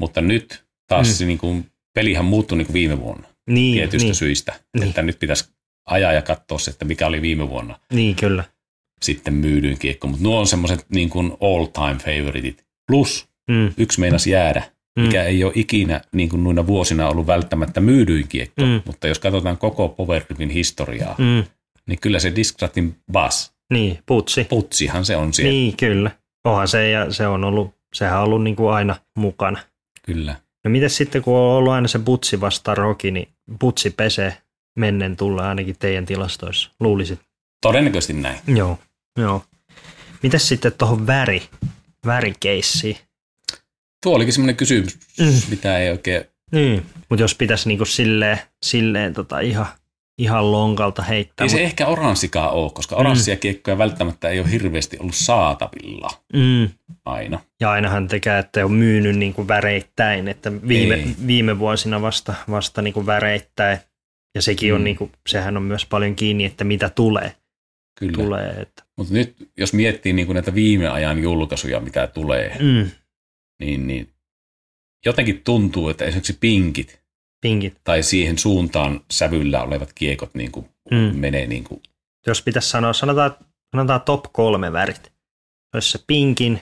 [0.00, 1.10] Mutta nyt taas Mm.
[1.12, 1.14] mm.
[1.16, 4.54] se niin kuin, pelihän muuttui niin kuin viime vuonna Niin, tietyistä niin, syistä.
[4.78, 4.88] Niin.
[4.88, 5.44] Että nyt pitäisi
[5.86, 8.44] ajaa ja katsoa se, että mikä oli viime vuonna niin, kyllä.
[9.02, 10.06] sitten myydyin kiekko.
[10.08, 12.64] Mutta nuo on semmoiset niin kuin all time favoritit.
[12.88, 13.72] Plus Mm.
[13.76, 14.62] yksi meinas jäädä,
[14.98, 15.02] Mm.
[15.02, 18.62] mikä ei ole ikinä niin kuin noina vuosina ollut välttämättä myydyin kiekko.
[18.62, 18.82] Mm.
[18.86, 21.44] Mutta jos katsotaan koko Power Gripin historiaa, Mm.
[21.86, 24.44] niin kyllä se Discratin Bass, Niin, putsi.
[24.44, 25.52] putsihan se on siellä.
[25.52, 26.10] Niin, kyllä.
[26.44, 29.58] Onhan se, ja se on ollut, sehän on ollut niin kuin aina mukana.
[30.06, 30.34] Kyllä.
[30.64, 33.28] No miten sitten, kun on ollut aina se butsi vastaan roki, niin
[33.60, 34.36] butsi pesee
[34.78, 37.20] mennen tulla ainakin teidän tilastoissa, luulisit.
[37.62, 38.38] Todennäköisesti näin.
[38.46, 38.78] Joo,
[39.18, 39.44] joo.
[40.22, 41.42] Mitäs sitten tuohon väri,
[42.06, 42.96] värikeissiin?
[44.06, 45.32] Tuo olikin semmoinen kysymys, Mm.
[45.50, 46.24] mitä ei oikein...
[46.52, 49.66] Niin, mutta jos pitäisi niinku silleen, silleen tota ihan,
[50.18, 51.44] ihan lonkalta heittää.
[51.44, 53.00] Ei se mut, ehkä oranssikaan ole, koska Mm.
[53.00, 56.68] oranssia kiekkoja välttämättä ei ole hirveästi ollut saatavilla mm,
[57.04, 57.38] aina.
[57.60, 61.06] ja ainahan tekee, että on myynyt niinku väreittäin, että viime, Ei.
[61.26, 63.78] viime vuosina vasta, vasta niinku väreittäin.
[64.34, 64.84] Ja sekin on Mm.
[64.84, 67.32] niinku, sehän on myös paljon kiinni, että mitä tulee.
[67.98, 68.12] Kyllä.
[68.12, 72.90] tulee että, Mutta nyt jos miettii niin kuin näitä viime ajan julkaisuja, mitä tulee, mm,
[73.58, 74.12] niin, niin
[75.06, 77.00] jotenkin tuntuu, että esimerkiksi pinkit
[77.40, 77.74] pinkit.
[77.84, 81.16] tai siihen suuntaan sävyllä olevat kiekot niin kuin Mm.
[81.18, 81.82] menee niin kuin,
[82.26, 83.36] Jos pitäisi sanoa, sanotaan,
[83.74, 85.12] sanotaan top kolme värit.
[85.74, 86.60] Olisi se pinkin,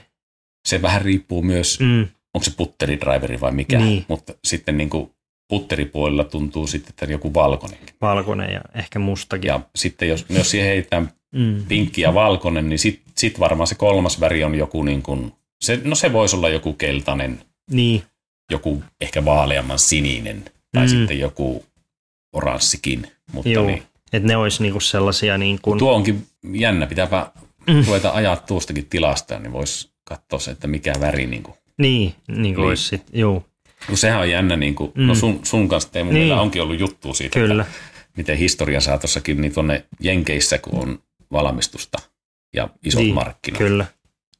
[0.67, 2.07] se vähän riippuu myös, mm.
[2.33, 4.05] onko se putteridriveri vai mikä, Niin.
[4.07, 5.11] mutta sitten niin kuin
[5.49, 7.79] putteripuolella tuntuu sitten, että joku valkoinen.
[8.01, 9.47] valkoinen ja ehkä mustakin.
[9.47, 13.75] Ja sitten jos, jos siihen heitetään Mm, pinkki ja valkoinen, niin sitten sit varmaan se
[13.75, 15.31] kolmas väri on joku niin kuin,
[15.61, 17.41] se, no se voisi olla joku keltainen,
[17.71, 18.03] niin,
[18.51, 20.89] joku ehkä vaaleamman sininen tai Mm.
[20.89, 21.65] sitten joku
[22.33, 23.07] oranssikin.
[23.31, 23.65] Mutta Joo.
[23.65, 23.83] niin,
[24.13, 27.31] että ne olisi niinku sellaisia niin kuin, tuo onkin jännä, pitääpä
[27.67, 27.83] Mm.
[27.85, 31.27] ruveta ajaa tuostakin tilasta, niin voisi katsoa se, että mikä väri.
[31.27, 31.55] Niin kuin.
[31.77, 33.45] niin, niin kuin olisi sit, joo,
[33.89, 35.03] No sehän on jännä, niin kuin, Mm.
[35.03, 36.31] no sun, sun kanssa Teemu, Niin.
[36.33, 37.73] onkin ollut juttu siitä, kyllä, että
[38.17, 40.99] miten historian saatossakin, niin tuonne Jenkeissä, kun on
[41.31, 41.97] valmistusta
[42.55, 43.85] ja isot Niin, markkinat, kyllä,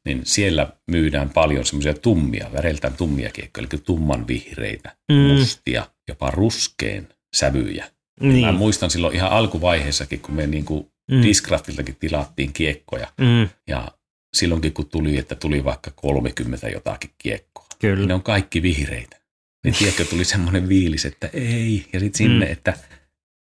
[0.06, 5.16] niin siellä myydään paljon semmoisia tummia, väreiltään tummia kiekkoja, eli tumman vihreitä, Mm.
[5.16, 7.90] mustia, jopa ruskeen sävyjä.
[8.20, 13.48] Mä niin, muistan silloin ihan alkuvaiheessakin, kun me niin kuin mm, Discraftiltakin tilattiin kiekkoja, mm,
[13.68, 13.88] ja
[14.36, 19.16] silloinkin kun tuli, että tuli vaikka 30 jotakin kiekkoa, niin kyllä, ne on kaikki vihreitä.
[19.64, 22.52] Niin tiedätkö, tuli semmoinen viilis, että ei, ja sitten sinne, Mm.
[22.52, 22.74] että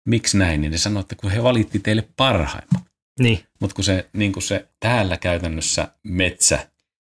[0.10, 2.84] miksi näin, niin ne sanoi, että kun he valitti teille parhaimmat.
[3.20, 6.60] Niin, Mutta kun se, niin kun se täällä käytännössä metsä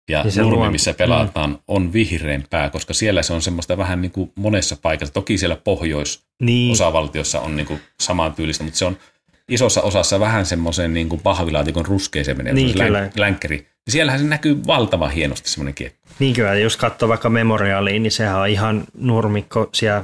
[0.09, 4.11] ja Niin nurmi, luon- missä pelataan, on vihreämpää, koska siellä se on semmoista vähän niin
[4.11, 5.13] kuin monessa paikassa.
[5.13, 8.97] Toki siellä pohjois-osavaltiossa niin, on niin kuin samantyylistä, mutta se on
[9.49, 13.68] isossa osassa vähän semmoisen niin kuin pahvilaatikon ruskeeseen menee, Niin, län, länkkäri.
[13.89, 15.99] Siellähän se näkyy valtavan hienosti semmoinen kiekko.
[16.20, 20.03] niin kyllä, jos katsoo vaikka Memorialiin, niin sehän on ihan nurmikko siellä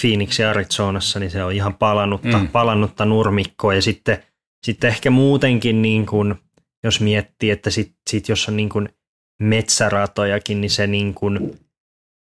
[0.00, 2.48] Phoenix ja Arizonassa, niin se on ihan palannutta, Mm.
[2.48, 4.22] palannutta nurmikkoa ja sitten,
[4.64, 6.34] sitten ehkä muutenkin niin kuin,
[6.84, 8.88] jos miettii, että sit, sit jos on niin kuin
[9.42, 11.58] metsäratojakin, niin se niin kuin,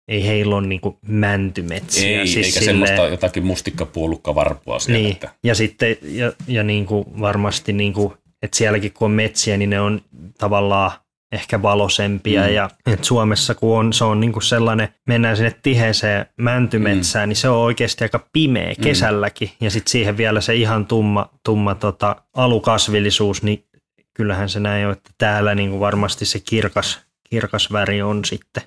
[0.07, 2.19] ei heillä ole niin kuin mäntymetsiä.
[2.19, 5.01] Ei, siis eikä silleen- semmoista jotakin mustikkapuolukkavarpua siellä.
[5.01, 9.11] Niin, Että, ja sitten ja, ja niin kuin varmasti, niin kuin, että sielläkin kun on
[9.11, 10.01] metsiä, niin ne on
[10.37, 10.91] tavallaan
[11.31, 12.53] ehkä valosempia Mm.
[12.53, 17.29] ja että Suomessa kun on, se on niin kuin sellainen, mennään sinne tiheeseen mäntymetsään, mm.
[17.29, 18.83] niin se on oikeasti aika pimeä Mm.
[18.83, 23.65] kesälläkin ja sitten siihen vielä se ihan tumma, tumma tota, alukasvillisuus, niin
[24.13, 28.63] kyllähän se näin on, että täällä niin kuin varmasti se kirkas, kirkas väri on sitten.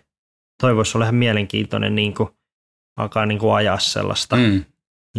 [0.61, 2.29] Toi voisi olla ihan mielenkiintoinen niin kuin,
[2.97, 4.65] alkaa niin kuin ajaa sellaista mm.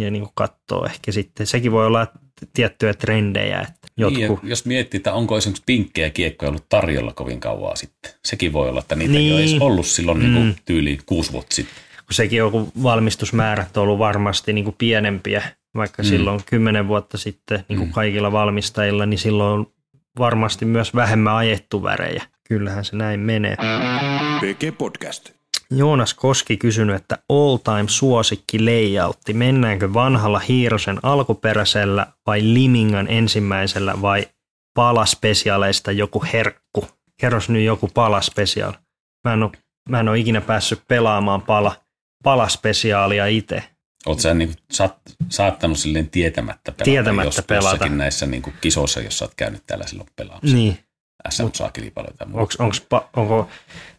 [0.00, 1.46] ja niin kuin katsoo ehkä sitten.
[1.46, 2.06] Sekin voi olla
[2.52, 7.40] tiettyjä trendejä, että jotkut, ja jos miettii, että onko esimerkiksi pinkkejä kiekkoja ollut tarjolla kovin
[7.40, 8.12] kauan sitten.
[8.24, 9.32] Sekin voi olla, että niitä ei Niin.
[9.34, 10.22] ole edes ollut silloin Mm.
[10.22, 11.74] niin kuin tyyliin kuusi vuotta sitten.
[12.06, 15.42] kun sekin on, kun valmistusmäärät on ollut varmasti niin kuin pienempiä,
[15.74, 16.06] vaikka Mm.
[16.06, 16.10] mm.
[16.10, 17.92] silloin kymmenen vuotta sitten niin kuin Mm.
[17.92, 19.66] kaikilla valmistajilla, niin silloin on
[20.18, 22.22] varmasti myös vähemmän ajettu värejä.
[22.48, 23.56] Kyllähän se näin menee.
[24.40, 25.30] PG Podcast.
[25.76, 29.32] Joonas Koski kysynyt, että all time suosikki layoutti.
[29.32, 34.28] Mennäänkö vanhalla Hiirosen alkuperäisellä vai Limingan ensimmäisellä vai
[34.74, 36.88] palaspesiaaleista joku herkku?
[37.20, 38.72] Kerros nyt joku palaspesiaal.
[39.24, 39.50] Mä en ole,
[39.88, 41.76] mä en ole ikinä päässyt pelaamaan pala,
[42.24, 43.62] palaspesiaalia itse.
[44.06, 44.96] Oletko sä niin saat,
[45.30, 47.88] saattanut silleen tietämättä pelata, Tietämättä jos, pelata.
[47.88, 50.56] näissä niin kuin kisoissa, jos sä oot käynyt täällä silloin pelaamassa?
[50.56, 50.83] Niin.
[52.26, 52.40] Muuta.
[52.40, 53.48] Onks, onks, onko,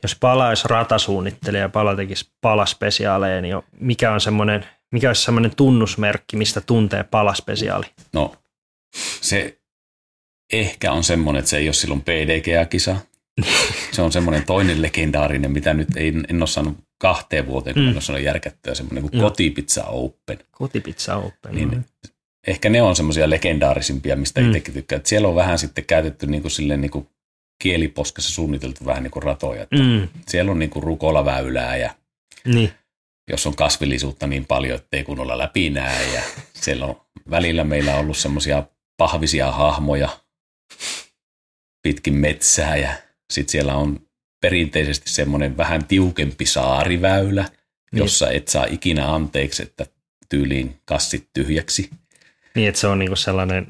[0.03, 5.55] jos pala olisi ratasuunnittelija ja pala tekisi palaspesiaaleja, niin mikä on semmoinen, mikä olisi semmoinen
[5.55, 7.85] tunnusmerkki, mistä tuntee palaspesiaali?
[8.13, 8.35] No,
[9.21, 9.57] se
[10.53, 12.95] ehkä on semmoinen, että se ei ole silloin PDGA-kisa.
[13.91, 17.89] se on semmoinen toinen legendaarinen, mitä nyt ei, en ole saanut kahteen vuoteen, kun Mm.
[17.89, 19.29] en ole saanut järkättyä, semmoinen kuin Joo.
[19.29, 20.39] Kotipizza Open.
[20.51, 21.55] Kotipizza Open.
[21.55, 21.77] Niin, no.
[22.47, 24.47] ehkä ne on semmoisia legendaarisimpia, mistä Mm.
[24.47, 25.01] itsekin tykkään.
[25.05, 27.07] Siellä on vähän sitten käytetty niin kuin silleen niin kuin
[27.59, 29.63] kieliposkessa suunniteltu vähän niin kuin ratoja.
[29.63, 31.95] Että Mm, Siellä on niin kuin rukolaväylää ja
[32.45, 32.71] niin.
[33.31, 36.13] jos on kasvillisuutta niin paljon, ettei kunnolla läpi näe.
[36.13, 36.21] Ja
[36.63, 38.63] siellä on välillä meillä on ollut semmoisia
[38.97, 40.09] pahvisia hahmoja
[41.81, 42.93] pitkin metsää ja
[43.33, 43.99] sitten siellä on
[44.41, 47.41] perinteisesti semmoinen vähän tiukempi saariväylä,
[47.91, 47.97] Niin.
[48.03, 49.85] jossa et saa ikinä anteeksi, että
[50.29, 51.89] tyyliin kassit tyhjäksi.
[52.55, 53.67] Niin, että se on niinku sellainen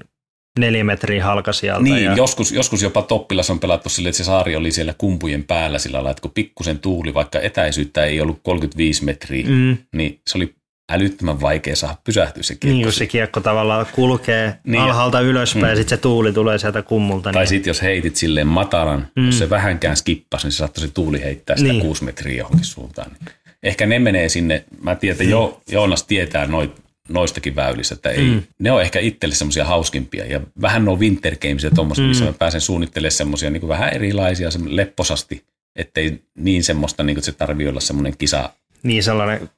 [0.59, 1.83] neljä metriä halka sieltä.
[1.83, 5.43] Niin, ja, joskus, joskus jopa Toppilas on pelattu silleen, että se saari oli siellä kumpujen
[5.43, 9.77] päällä sillä lailla, että kun pikkusen tuuli, vaikka etäisyyttä ei ollut 35 metriä, mm.
[9.95, 10.55] niin se oli
[10.91, 12.67] älyttömän vaikea saada pysähtyä se kiekko.
[12.75, 14.71] niin kun se kiekko tavallaan kulkee niin.
[14.71, 14.81] Niin.
[14.81, 15.69] alhaalta ylöspäin mm.
[15.69, 17.31] ja sitten se tuuli tulee sieltä kummulta.
[17.31, 19.25] Tai niin, sitten jos heitit silleen matalan, Mm.
[19.25, 21.73] jos se vähänkään skippasi, niin se saattoi se tuuli heittää sitä Niin.
[21.77, 21.85] niin.
[21.85, 23.11] kuusi metriä johonkin suuntaan.
[23.11, 26.71] Niin Ehkä ne menee sinne, mä tiedän, että jo, Joonas tietää noit,
[27.09, 28.29] noistakin väylistä, että ei, Mm.
[28.33, 28.43] mm.
[28.59, 30.25] ne on ehkä itselle semmoisia hauskimpia.
[30.25, 32.05] Ja vähän nuo winter games ja tuommoista, Mm.
[32.05, 32.09] mm.
[32.09, 35.43] missä mä pääsen suunnittelemaan semmoisia niin vähän erilaisia, lepposasti,
[35.75, 38.49] ettei niin semmoista, niin kuin se tarvii olla semmoinen kisa.
[38.83, 39.49] niin sellainen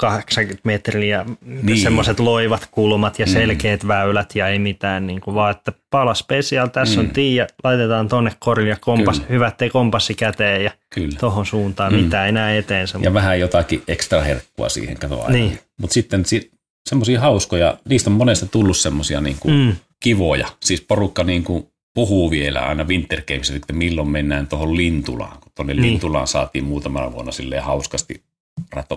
[0.00, 1.66] 80 metriä, niin.
[1.66, 1.78] Niin.
[1.82, 3.32] semmoiset loivat kulmat ja Mm.
[3.32, 7.00] selkeät väylät ja ei mitään, niin kuin, vaan että pala special, tässä mm.
[7.00, 7.12] on Mm.
[7.12, 9.28] Tiia, laitetaan tonne korille ja kompas, Kyllä.
[9.32, 11.16] hyvä, ettei kompassi käteen ja Kyllä.
[11.20, 11.98] tohon suuntaan, mm.
[11.98, 12.04] Mm.
[12.04, 12.98] mitä ei näe eteensä.
[13.02, 15.32] Ja vähän jotakin ekstra herkkua siihen, kato aina.
[15.36, 15.58] Niin.
[15.80, 16.51] Mutta sitten si-
[16.88, 19.76] semmoisia hauskoja, niistä on monesta tullut semmoisia niin kuin, mm.
[20.00, 20.48] kivoja.
[20.62, 25.40] Siis porukka niin kuin puhuu vielä aina Winter Gamesissa, että milloin mennään tuohon Lintulaan.
[25.40, 25.82] Kun tuonne Niin.
[25.82, 25.92] niin.
[25.92, 28.22] Lintulaan saatiin muutamana vuonna silleen hauskasti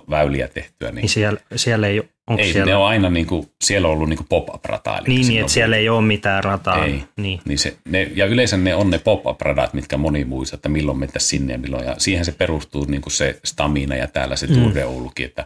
[0.09, 0.91] väyliä tehtyä.
[0.91, 3.93] Niin, Niin siellä, siellä ei, onko ei, siellä, ne on aina niin kuin, siellä on
[3.93, 4.97] ollut niin kuin pop-up-rataa.
[4.97, 6.85] eli niin, niin, että siellä ei ole mitään rataa.
[6.85, 7.03] Ei.
[7.17, 7.39] Niin.
[7.45, 11.29] Niin se, ne, ja yleensä ne on ne pop-up-radat, mitkä moni muistaa, että milloin mentäisiin
[11.29, 11.85] sinne ja milloin.
[11.85, 14.71] Ja siihen se perustuu niin kuin se stamina ja täällä se Mm.
[14.85, 15.45] Oulukin, että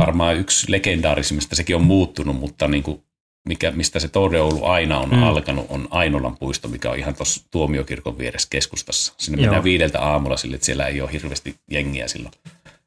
[0.00, 3.02] varmaan yksi legendaarisimmista, sekin on muuttunut, mutta niin kuin
[3.48, 5.22] mikä, mistä se Tour de Oulu aina on mm.
[5.22, 9.14] alkanut, on Ainolan puisto, mikä on ihan tuossa tuomiokirkon vieressä keskustassa.
[9.18, 9.42] Sinne Joo.
[9.42, 12.34] mennään viideltä aamulla sille, että siellä ei ole hirveästi jengiä silloin.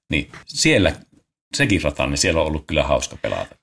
[0.09, 0.95] Niin siellä,
[1.55, 3.55] sekin rata, niin siellä on ollut kyllä hauska pelata.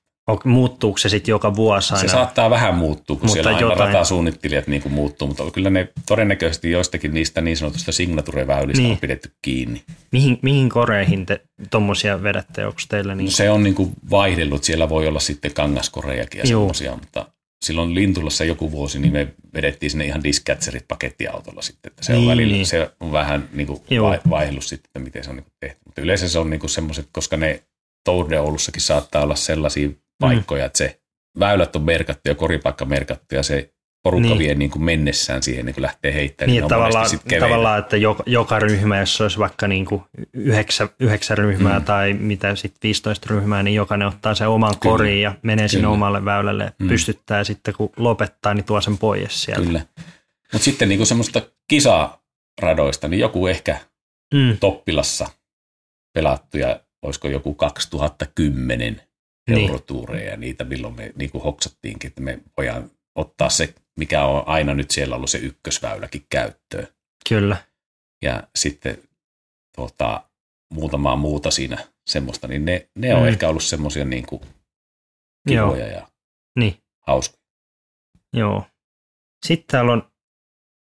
[0.43, 2.07] Muuttuuko se sitten joka vuosi aina?
[2.07, 5.69] Se saattaa vähän muuttua, kun Mutta siellä aina jotain- ratasuunnittelijat niin kuin muuttuu, mutta kyllä
[5.69, 8.91] ne todennäköisesti joistakin niistä niin sanotusta signature-väylistä Niin.
[8.91, 9.83] on pidetty kiinni.
[10.11, 11.41] mihin, mihin koreihin te
[11.71, 12.65] tuommoisia vedätte?
[12.65, 13.31] Onko teillä niin?
[13.31, 17.25] Se on niin kuin vaihdellut, siellä voi olla sitten kangaskorejakin ja semmoisia, mutta
[17.65, 22.21] silloin Lintulassa joku vuosi, niin me vedettiin sinne ihan dispatcherit pakettiautolla sitten, että se Niin,
[22.21, 22.65] on välillä, niin.
[22.65, 23.81] se on vähän niin kuin
[24.29, 25.79] vaihdellut sitten, että miten se on niin kuin tehty.
[25.85, 27.63] Mutta yleensä se on niin semmoiset, koska ne
[28.05, 29.89] Tour de Oulussakin saattaa olla sellaisia
[30.21, 30.99] paikkoja, että se
[31.39, 34.37] väylät on merkattu ja koripaikka merkattu ja se porukka Niin.
[34.37, 34.47] niin.
[34.47, 36.51] vie niin kuin mennessään siihen, niin kuin lähtee heittämään.
[36.51, 40.01] Niin, monesti tavallaan, tavallaan, että joka, joka ryhmä, jos olisi vaikka niin kuin
[40.33, 41.83] yhdeksän, yhdeksän ryhmää mm.
[41.83, 41.85] Mm.
[41.85, 44.93] tai mitä sitten 15 ryhmää, niin jokainen ottaa sen oman Kyllä.
[44.93, 45.93] koriin ja menee sinne Kyllä.
[45.93, 46.85] omalle väylälle, mm.
[46.85, 46.89] Mm.
[46.89, 49.65] pystyttää ja sitten kun lopettaa, niin tuo sen pois sieltä.
[49.65, 49.81] Kyllä.
[50.53, 53.77] Mutta sitten niin kuin semmoista kisaradoista, niin joku ehkä
[54.33, 54.57] Mm.
[54.59, 55.29] Toppilassa
[56.13, 59.01] pelattu ja olisiko joku 2010
[59.49, 59.69] Niin.
[59.69, 64.47] eurotuureja ja niitä milloin me niin kuin hoksattiinkin, että me voidaan ottaa se, mikä on
[64.47, 66.87] aina nyt siellä ollut se ykkösväyläkin käyttöön.
[67.29, 67.57] Kyllä.
[68.21, 68.97] Ja sitten
[69.75, 70.23] tota,
[70.73, 73.27] muutamaa muuta siinä semmoista, niin ne, ne on Mm.
[73.27, 74.41] ehkä ollut semmoisia niin kuin
[75.49, 75.71] Joo.
[75.71, 76.07] kivoja ja
[76.59, 76.77] Niin.
[77.07, 77.41] hauskoja.
[78.33, 78.65] Joo.
[79.45, 80.11] Sitten täällä on,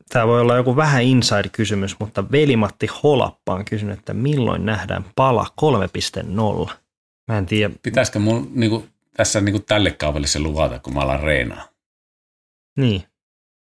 [0.09, 5.47] tämä voi olla joku vähän inside-kysymys, mutta Veli-Matti Holappa on kysynyt, että milloin nähdään pala
[6.67, 6.80] 3.0?
[7.31, 7.75] Mä en tiedä.
[7.83, 11.69] Pitäisikö mun niin kuin, tässä niin kuin tälle kaavelle se luvata, kun mä alan reenaa?
[12.77, 13.05] Niin.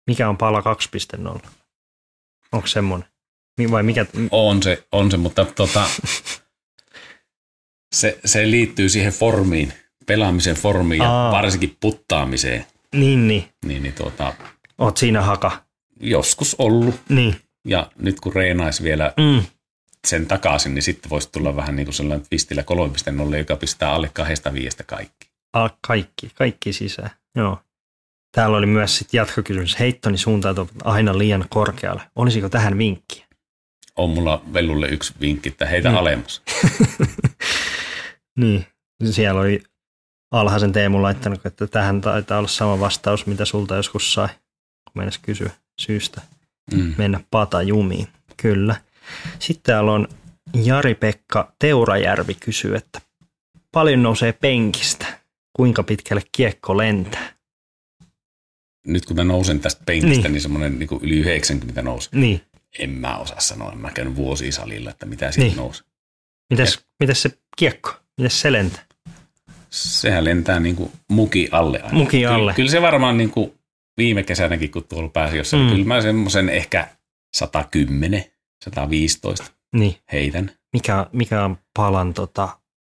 [0.08, 0.64] Mikä on pala
[1.42, 1.48] 2.0?
[2.52, 3.10] Onko semmoinen?
[3.72, 4.06] Vai mikä?
[4.32, 5.86] On se, on se mutta tota,
[7.96, 9.74] se, se liittyy siihen formiin,
[10.06, 11.32] pelaamisen formiin ja Aa.
[11.32, 12.66] varsinkin puttaamiseen.
[12.96, 13.46] Niin, niin.
[13.66, 14.34] Niin, niin tuota,
[14.78, 15.64] Oot siinä haka.
[16.00, 17.36] joskus ollut Niin.
[17.66, 19.44] ja nyt kun reenais vielä Mm.
[20.08, 22.64] Sen takaisin, niin sitten voisi tulla vähän niin kuin sellainen twistillä
[23.32, 25.30] 3.0, joka pistää alle kahdesta viiestä kaikki.
[25.54, 27.60] A, kaikki, kaikki sisään, joo.
[28.32, 29.80] Täällä oli myös sitten jatkokysymys.
[29.80, 32.02] Heittoni suuntautuu aina liian korkealle.
[32.16, 33.26] Olisiko tähän vinkkiä?
[33.96, 35.96] On mulla Vellulle yksi vinkki, että heitä Mm.
[35.96, 36.42] alemmas.
[38.40, 38.66] Niin,
[39.12, 39.64] siellä oli
[40.32, 45.18] alhaisen Teemu laittanut, että tähän taitaa olla sama vastaus, mitä sulta joskus sai, kun meinas
[45.18, 46.22] kysyä syystä
[46.74, 46.94] Mm.
[46.98, 48.08] mennä patajumiin.
[48.38, 48.76] Kyllä.
[49.40, 50.08] Sitten täällä on
[50.64, 53.02] Jari-Pekka Teurajärvi kysyy, että
[53.72, 55.06] paljon nousee penkistä,
[55.54, 57.34] kuinka pitkälle kiekko lentää?
[58.88, 60.24] Nyt kun mä nousen tästä penkistä, Niin.
[60.24, 62.10] niin, niin semmoinen niin yli 90 nousi.
[62.14, 62.42] Niin,
[62.80, 65.50] En mä osaa sanoa, mä käyn vuosia salilla, että mitä siitä Niin.
[65.52, 65.58] niin.
[65.58, 65.84] nousi.
[66.50, 68.86] mites, mites se kiekko, mites se lentää?
[69.70, 71.98] Sehän lentää niin kuin muki alle aina.
[71.98, 72.38] Muki alle.
[72.40, 73.54] Kyllä, kyllä se varmaan niin kuin
[73.98, 75.68] viime kesänäkin, kun tuolla pääsi jossain, Mm.
[75.70, 75.72] mm.
[75.72, 76.88] kyllä mä semmoisen ehkä
[77.36, 78.26] 110,
[78.64, 79.46] 115
[79.76, 82.50] Niin, heitän mikä, mikä on palan tota,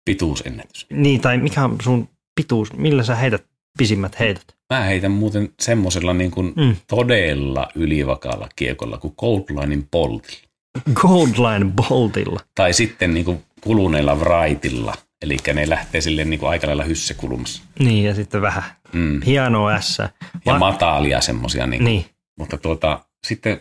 [0.05, 0.87] pituusennätys.
[0.93, 3.45] niin, tai mikä on sun pituus, millä sä heität
[3.79, 4.45] pisimmät heitot?
[4.75, 6.77] Mä heitän muuten semmoisella niin kuin Mm.
[6.89, 10.49] todella ylivakaalla kiekolla kuin Coldlinein poltilla.
[10.95, 12.41] Goldline Boltilla.
[12.55, 14.95] Tai sitten niin kuin kuluneella wrightilla.
[15.23, 17.63] Eli ne lähtee silleen niin kuin aika lailla hysse kulmassa.
[17.79, 19.23] Niin, ja sitten vähän Mm.
[19.23, 19.73] hienoa.
[19.73, 19.79] Ja
[20.47, 21.67] Va- matalia semmoisia.
[21.67, 21.85] Niin.
[21.85, 22.05] Niin,
[22.39, 23.61] Mutta tuota, sitten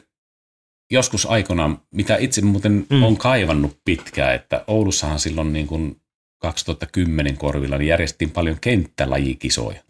[0.92, 3.04] joskus aikoinaan, mitä itse muuten Mm.
[3.04, 6.02] on kaivannut pitkään, että Oulussahan silloin niin kuin
[6.42, 9.82] 2010 korvilla niin järjestettiin paljon kenttälajikisoja.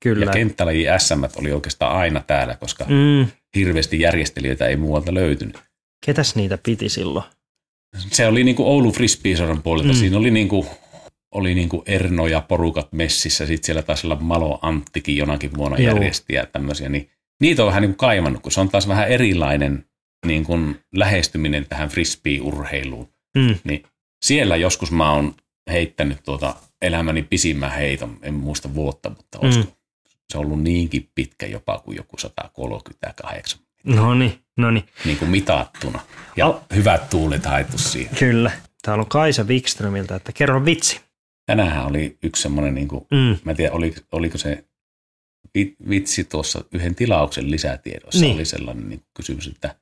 [0.00, 0.24] kyllä.
[0.24, 3.26] Ja kenttälaji SM oli oikeastaan aina täällä, koska mm.
[3.56, 5.58] hirveästi järjestelijöitä ei muualta löytynyt.
[6.06, 7.24] ketäs niitä piti silloin?
[8.10, 9.92] Se oli niin kuin Oulu Frisbeesodan puolelta.
[9.92, 9.94] Mm.
[9.98, 10.66] Siinä oli niin kuin,
[11.34, 13.46] oli niin kuin Erno ja porukat messissä.
[13.46, 15.94] Sitten siellä taisi olla Malo Anttikin jonakin vuonna Joo.
[15.94, 16.88] järjesti ja tämmöisiä.
[16.88, 19.84] Niin niitä on vähän niin kuin kaivannut, kun se on taas vähän erilainen
[20.24, 23.08] niin kuin lähestyminen tähän frisbee-urheiluun.
[23.36, 23.82] Mm, Niin
[24.24, 25.34] siellä joskus mä oon
[25.70, 29.44] heittänyt tuota elämäni pisimmän heiton, en muista vuotta, mutta Mm.
[29.44, 29.72] olisiko
[30.32, 35.30] se on ollut niinkin pitkä jopa kuin joku 138, no niin, no niin, niin kuin
[35.30, 36.00] mitattuna.
[36.36, 38.16] Ja Al- hyvät tuulet haettu siihen.
[38.16, 38.50] kyllä.
[38.82, 41.00] Täällä on Kaisa Wikströmiltä, että kerro vitsi.
[41.46, 44.64] Tänäänhän oli yksi semmoinen, niin kuin, Mm, mä en tiedä oliko, oliko se
[45.54, 48.34] vi- vitsi tuossa yhden tilauksen lisätiedossa, niin.
[48.34, 49.74] oli sellainen niin kysymys, että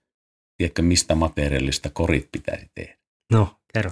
[0.63, 2.97] tiedätkö mistä materiaalista korit pitäisi tehdä?
[3.33, 3.91] no, kerro.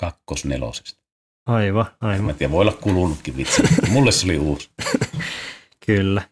[0.00, 1.00] Kakkosnelosesta.
[1.46, 2.30] Aivan, Mä aivan.
[2.30, 3.62] en tiedä, voi olla kulunutkin vitsi.
[3.90, 4.70] Mulle se oli uusi.
[5.86, 6.22] Kyllä.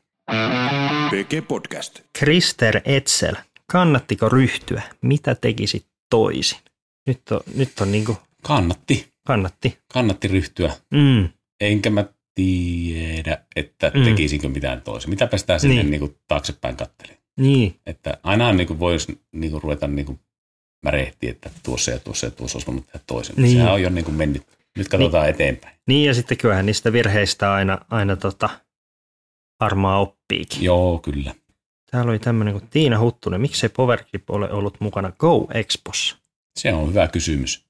[1.10, 2.00] PG Podcast.
[2.18, 3.34] Krister Etsel,
[3.72, 4.82] kannattiko ryhtyä?
[5.02, 6.58] Mitä tekisit toisin?
[7.06, 9.12] Nyt on, nyt on niinku, Kannatti.
[9.26, 9.78] kannatti.
[9.92, 10.72] Kannatti ryhtyä.
[10.90, 11.28] Mm,
[11.60, 12.04] Enkä mä
[12.34, 14.04] tiedä, että Mm.
[14.04, 15.10] tekisinkö mitään toisin.
[15.10, 15.84] Mitäpä sitä sinne Niin.
[15.84, 15.90] niin.
[15.90, 17.16] Niin kuin taaksepäin kattelin.
[17.38, 20.20] Niin, Että aina niin voisi niin kuin ruveta niin kuin
[20.84, 23.34] märehtiä, että tuossa ja tuossa ja tuossa olisi voinut tehdä toisin.
[23.36, 23.42] Niin.
[23.42, 23.56] Niin.
[23.56, 24.42] Sehän on jo niin kuin mennyt.
[24.78, 25.34] Nyt katsotaan niin.
[25.34, 25.76] eteenpäin.
[25.86, 28.50] niin ja sitten kyllähän niistä virheistä aina, aina tota,
[29.60, 30.62] varmaan oppiikin.
[30.62, 31.34] Joo, kyllä.
[31.90, 33.40] Täällä oli tämmöinen kuin Tiina Huttunen.
[33.40, 36.16] Miksei Powergrip ole ollut mukana Go Expossa?
[36.58, 37.64] Se on hyvä kysymys.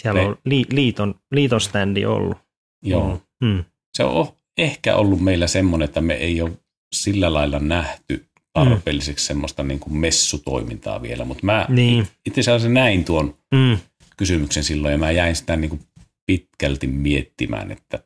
[0.00, 2.38] Siellä Ne- on li, liiton, liiton standi ollut.
[2.82, 3.22] Joo.
[3.42, 3.64] Mm.
[3.96, 6.52] Se on ehkä ollut meillä semmoinen, että me ei ole
[6.94, 12.08] sillä lailla nähty tarpeelliseksi semmoista niin kuin messutoimintaa vielä, mutta mä Niin.
[12.26, 13.78] itse asiassa näin tuon Mm.
[14.16, 15.80] kysymyksen silloin ja mä jäin sitä niin kuin
[16.26, 17.98] pitkälti miettimään, että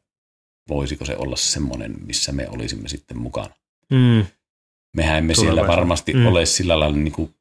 [0.68, 3.54] voisiko se olla semmoinen, missä me olisimme sitten mukana.
[3.90, 4.26] Mm.
[4.96, 6.20] Mehän emme siellä varmasti Mm.
[6.20, 6.26] mm.
[6.26, 7.34] ole sillä lailla niin kuin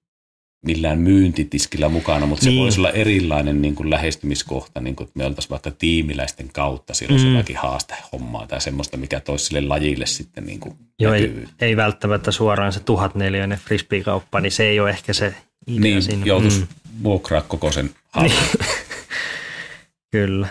[0.65, 2.55] millään myyntitiskillä mukana, mutta Niin.
[2.57, 6.93] se voisi olla erilainen niin kuin lähestymiskohta, niin kuin, että me oltaisiin vaikka tiimiläisten kautta
[6.93, 7.31] silloin Mm.
[7.33, 12.31] jotakin haastehommaa tai semmoista, mikä toisi sille lajille sitten niin kuin Joo, ei, ei välttämättä
[12.31, 15.35] suoraan se tuhanneliöinen frisbee-kauppa, niin se ei ole ehkä se
[15.67, 16.25] idea Niin, siinä.
[16.25, 16.67] joutuisi Mm.
[17.03, 18.33] vuokraa koko sen hallin.
[20.11, 20.47] Kyllä.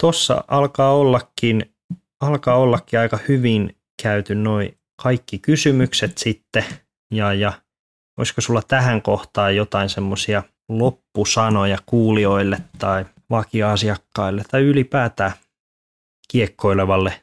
[0.00, 1.64] Tuossa alkaa ollakin,
[2.20, 6.64] alkaa ollakin aika hyvin käyty noin kaikki kysymykset sitten.
[7.14, 7.52] Ja, ja
[8.16, 15.32] olisiko sulla tähän kohtaan jotain semmoisia loppusanoja kuulijoille tai vakia-asiakkaille tai ylipäätään
[16.28, 17.20] kiekkoilevalle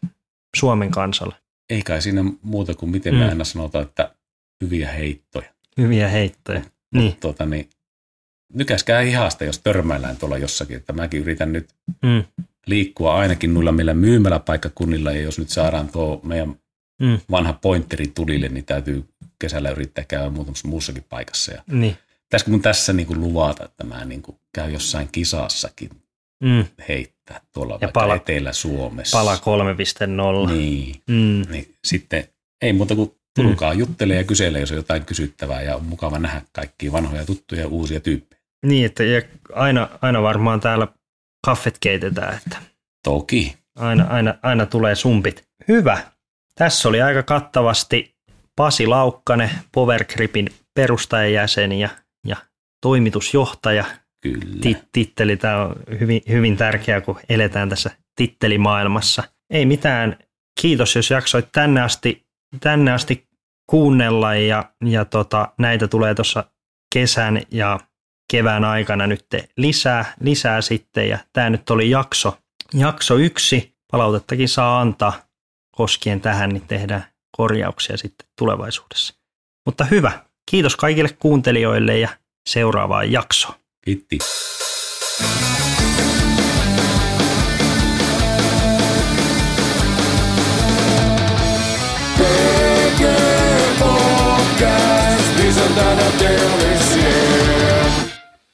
[0.56, 1.36] Suomen kansalle?
[1.70, 3.20] Ei kai siinä muuta kuin miten Mm.
[3.20, 4.16] me aina sanotaan, että
[4.64, 5.50] hyviä heittoja.
[5.78, 6.62] Hyviä heittoja.
[6.94, 7.18] Niin.
[7.20, 7.70] Tuota, niin,
[8.54, 11.70] nykäskää hihasta, jos törmäillään tuolla jossakin, että mäkin yritän nyt
[12.02, 12.24] Mm.
[12.68, 16.56] liikkua ainakin noilla meillä myymäläpaikkakunnilla, ja jos nyt saadaan tuo meidän
[17.02, 17.20] Mm.
[17.32, 19.06] vanha pointeri tulille, niin täytyy
[19.40, 21.52] kesällä yrittää käydä muutamassa muussakin paikassa.
[21.54, 21.98] Ja Niin.
[22.24, 25.90] pitäisikö mun tässä niin kuin luvata, että mä niin kuin käyn jossain kisassakin
[26.44, 26.66] Mm.
[26.88, 29.18] heittää tuolla Ja vaikka pala- Etelä-Suomessa.
[29.18, 30.54] Pala 3.0.
[30.54, 31.52] Niin, Mm.
[31.52, 32.28] niin sitten
[32.62, 33.80] ei muuta kuin tulkaa mm.
[33.80, 37.68] juttele ja kysele, jos on jotain kysyttävää ja on mukava nähdä kaikkia vanhoja tuttuja ja
[37.68, 38.42] uusia tyyppejä.
[38.66, 39.22] Niin, että ja
[39.54, 40.88] aina, aina varmaan täällä
[41.46, 42.58] kaffet keitetään, että
[43.04, 43.56] Toki.
[43.76, 45.44] aina, aina, aina tulee sumpit.
[45.68, 46.04] Hyvä.
[46.56, 48.16] Tässä oli aika kattavasti
[48.60, 51.90] Pasi Laukkanen, Powergripin perustajajäsen ja,
[52.28, 52.36] ja
[52.82, 53.86] toimitusjohtaja.
[54.24, 54.56] Kyllä.
[54.66, 59.24] Tit- titteli, tämä on hyvin, hyvin tärkeä, kun eletään tässä tittelimaailmassa.
[59.50, 60.18] Ei mitään,
[60.62, 62.26] kiitos jos jaksoit tänne asti,
[62.60, 63.28] tänne asti
[63.70, 66.44] kuunnella ja, ja tota, näitä tulee tuossa
[66.94, 67.80] kesän ja
[68.32, 69.26] kevään aikana nyt
[69.58, 72.38] lisää, lisää sitten ja tämä nyt oli jakso,
[72.74, 73.76] jakso yksi.
[73.92, 75.22] Palautettakin saa antaa
[75.76, 77.06] koskien tähän, niin tehdään
[77.38, 79.14] korjauksia sitten tulevaisuudessa.
[79.66, 80.12] Mutta hyvä.
[80.52, 82.10] Kiitos kaikille kuuntelijoille ja
[82.50, 83.56] seuraavaan jaksoon.
[83.86, 84.18] Kiitti.
[93.80, 96.79] Podcast, isäntä.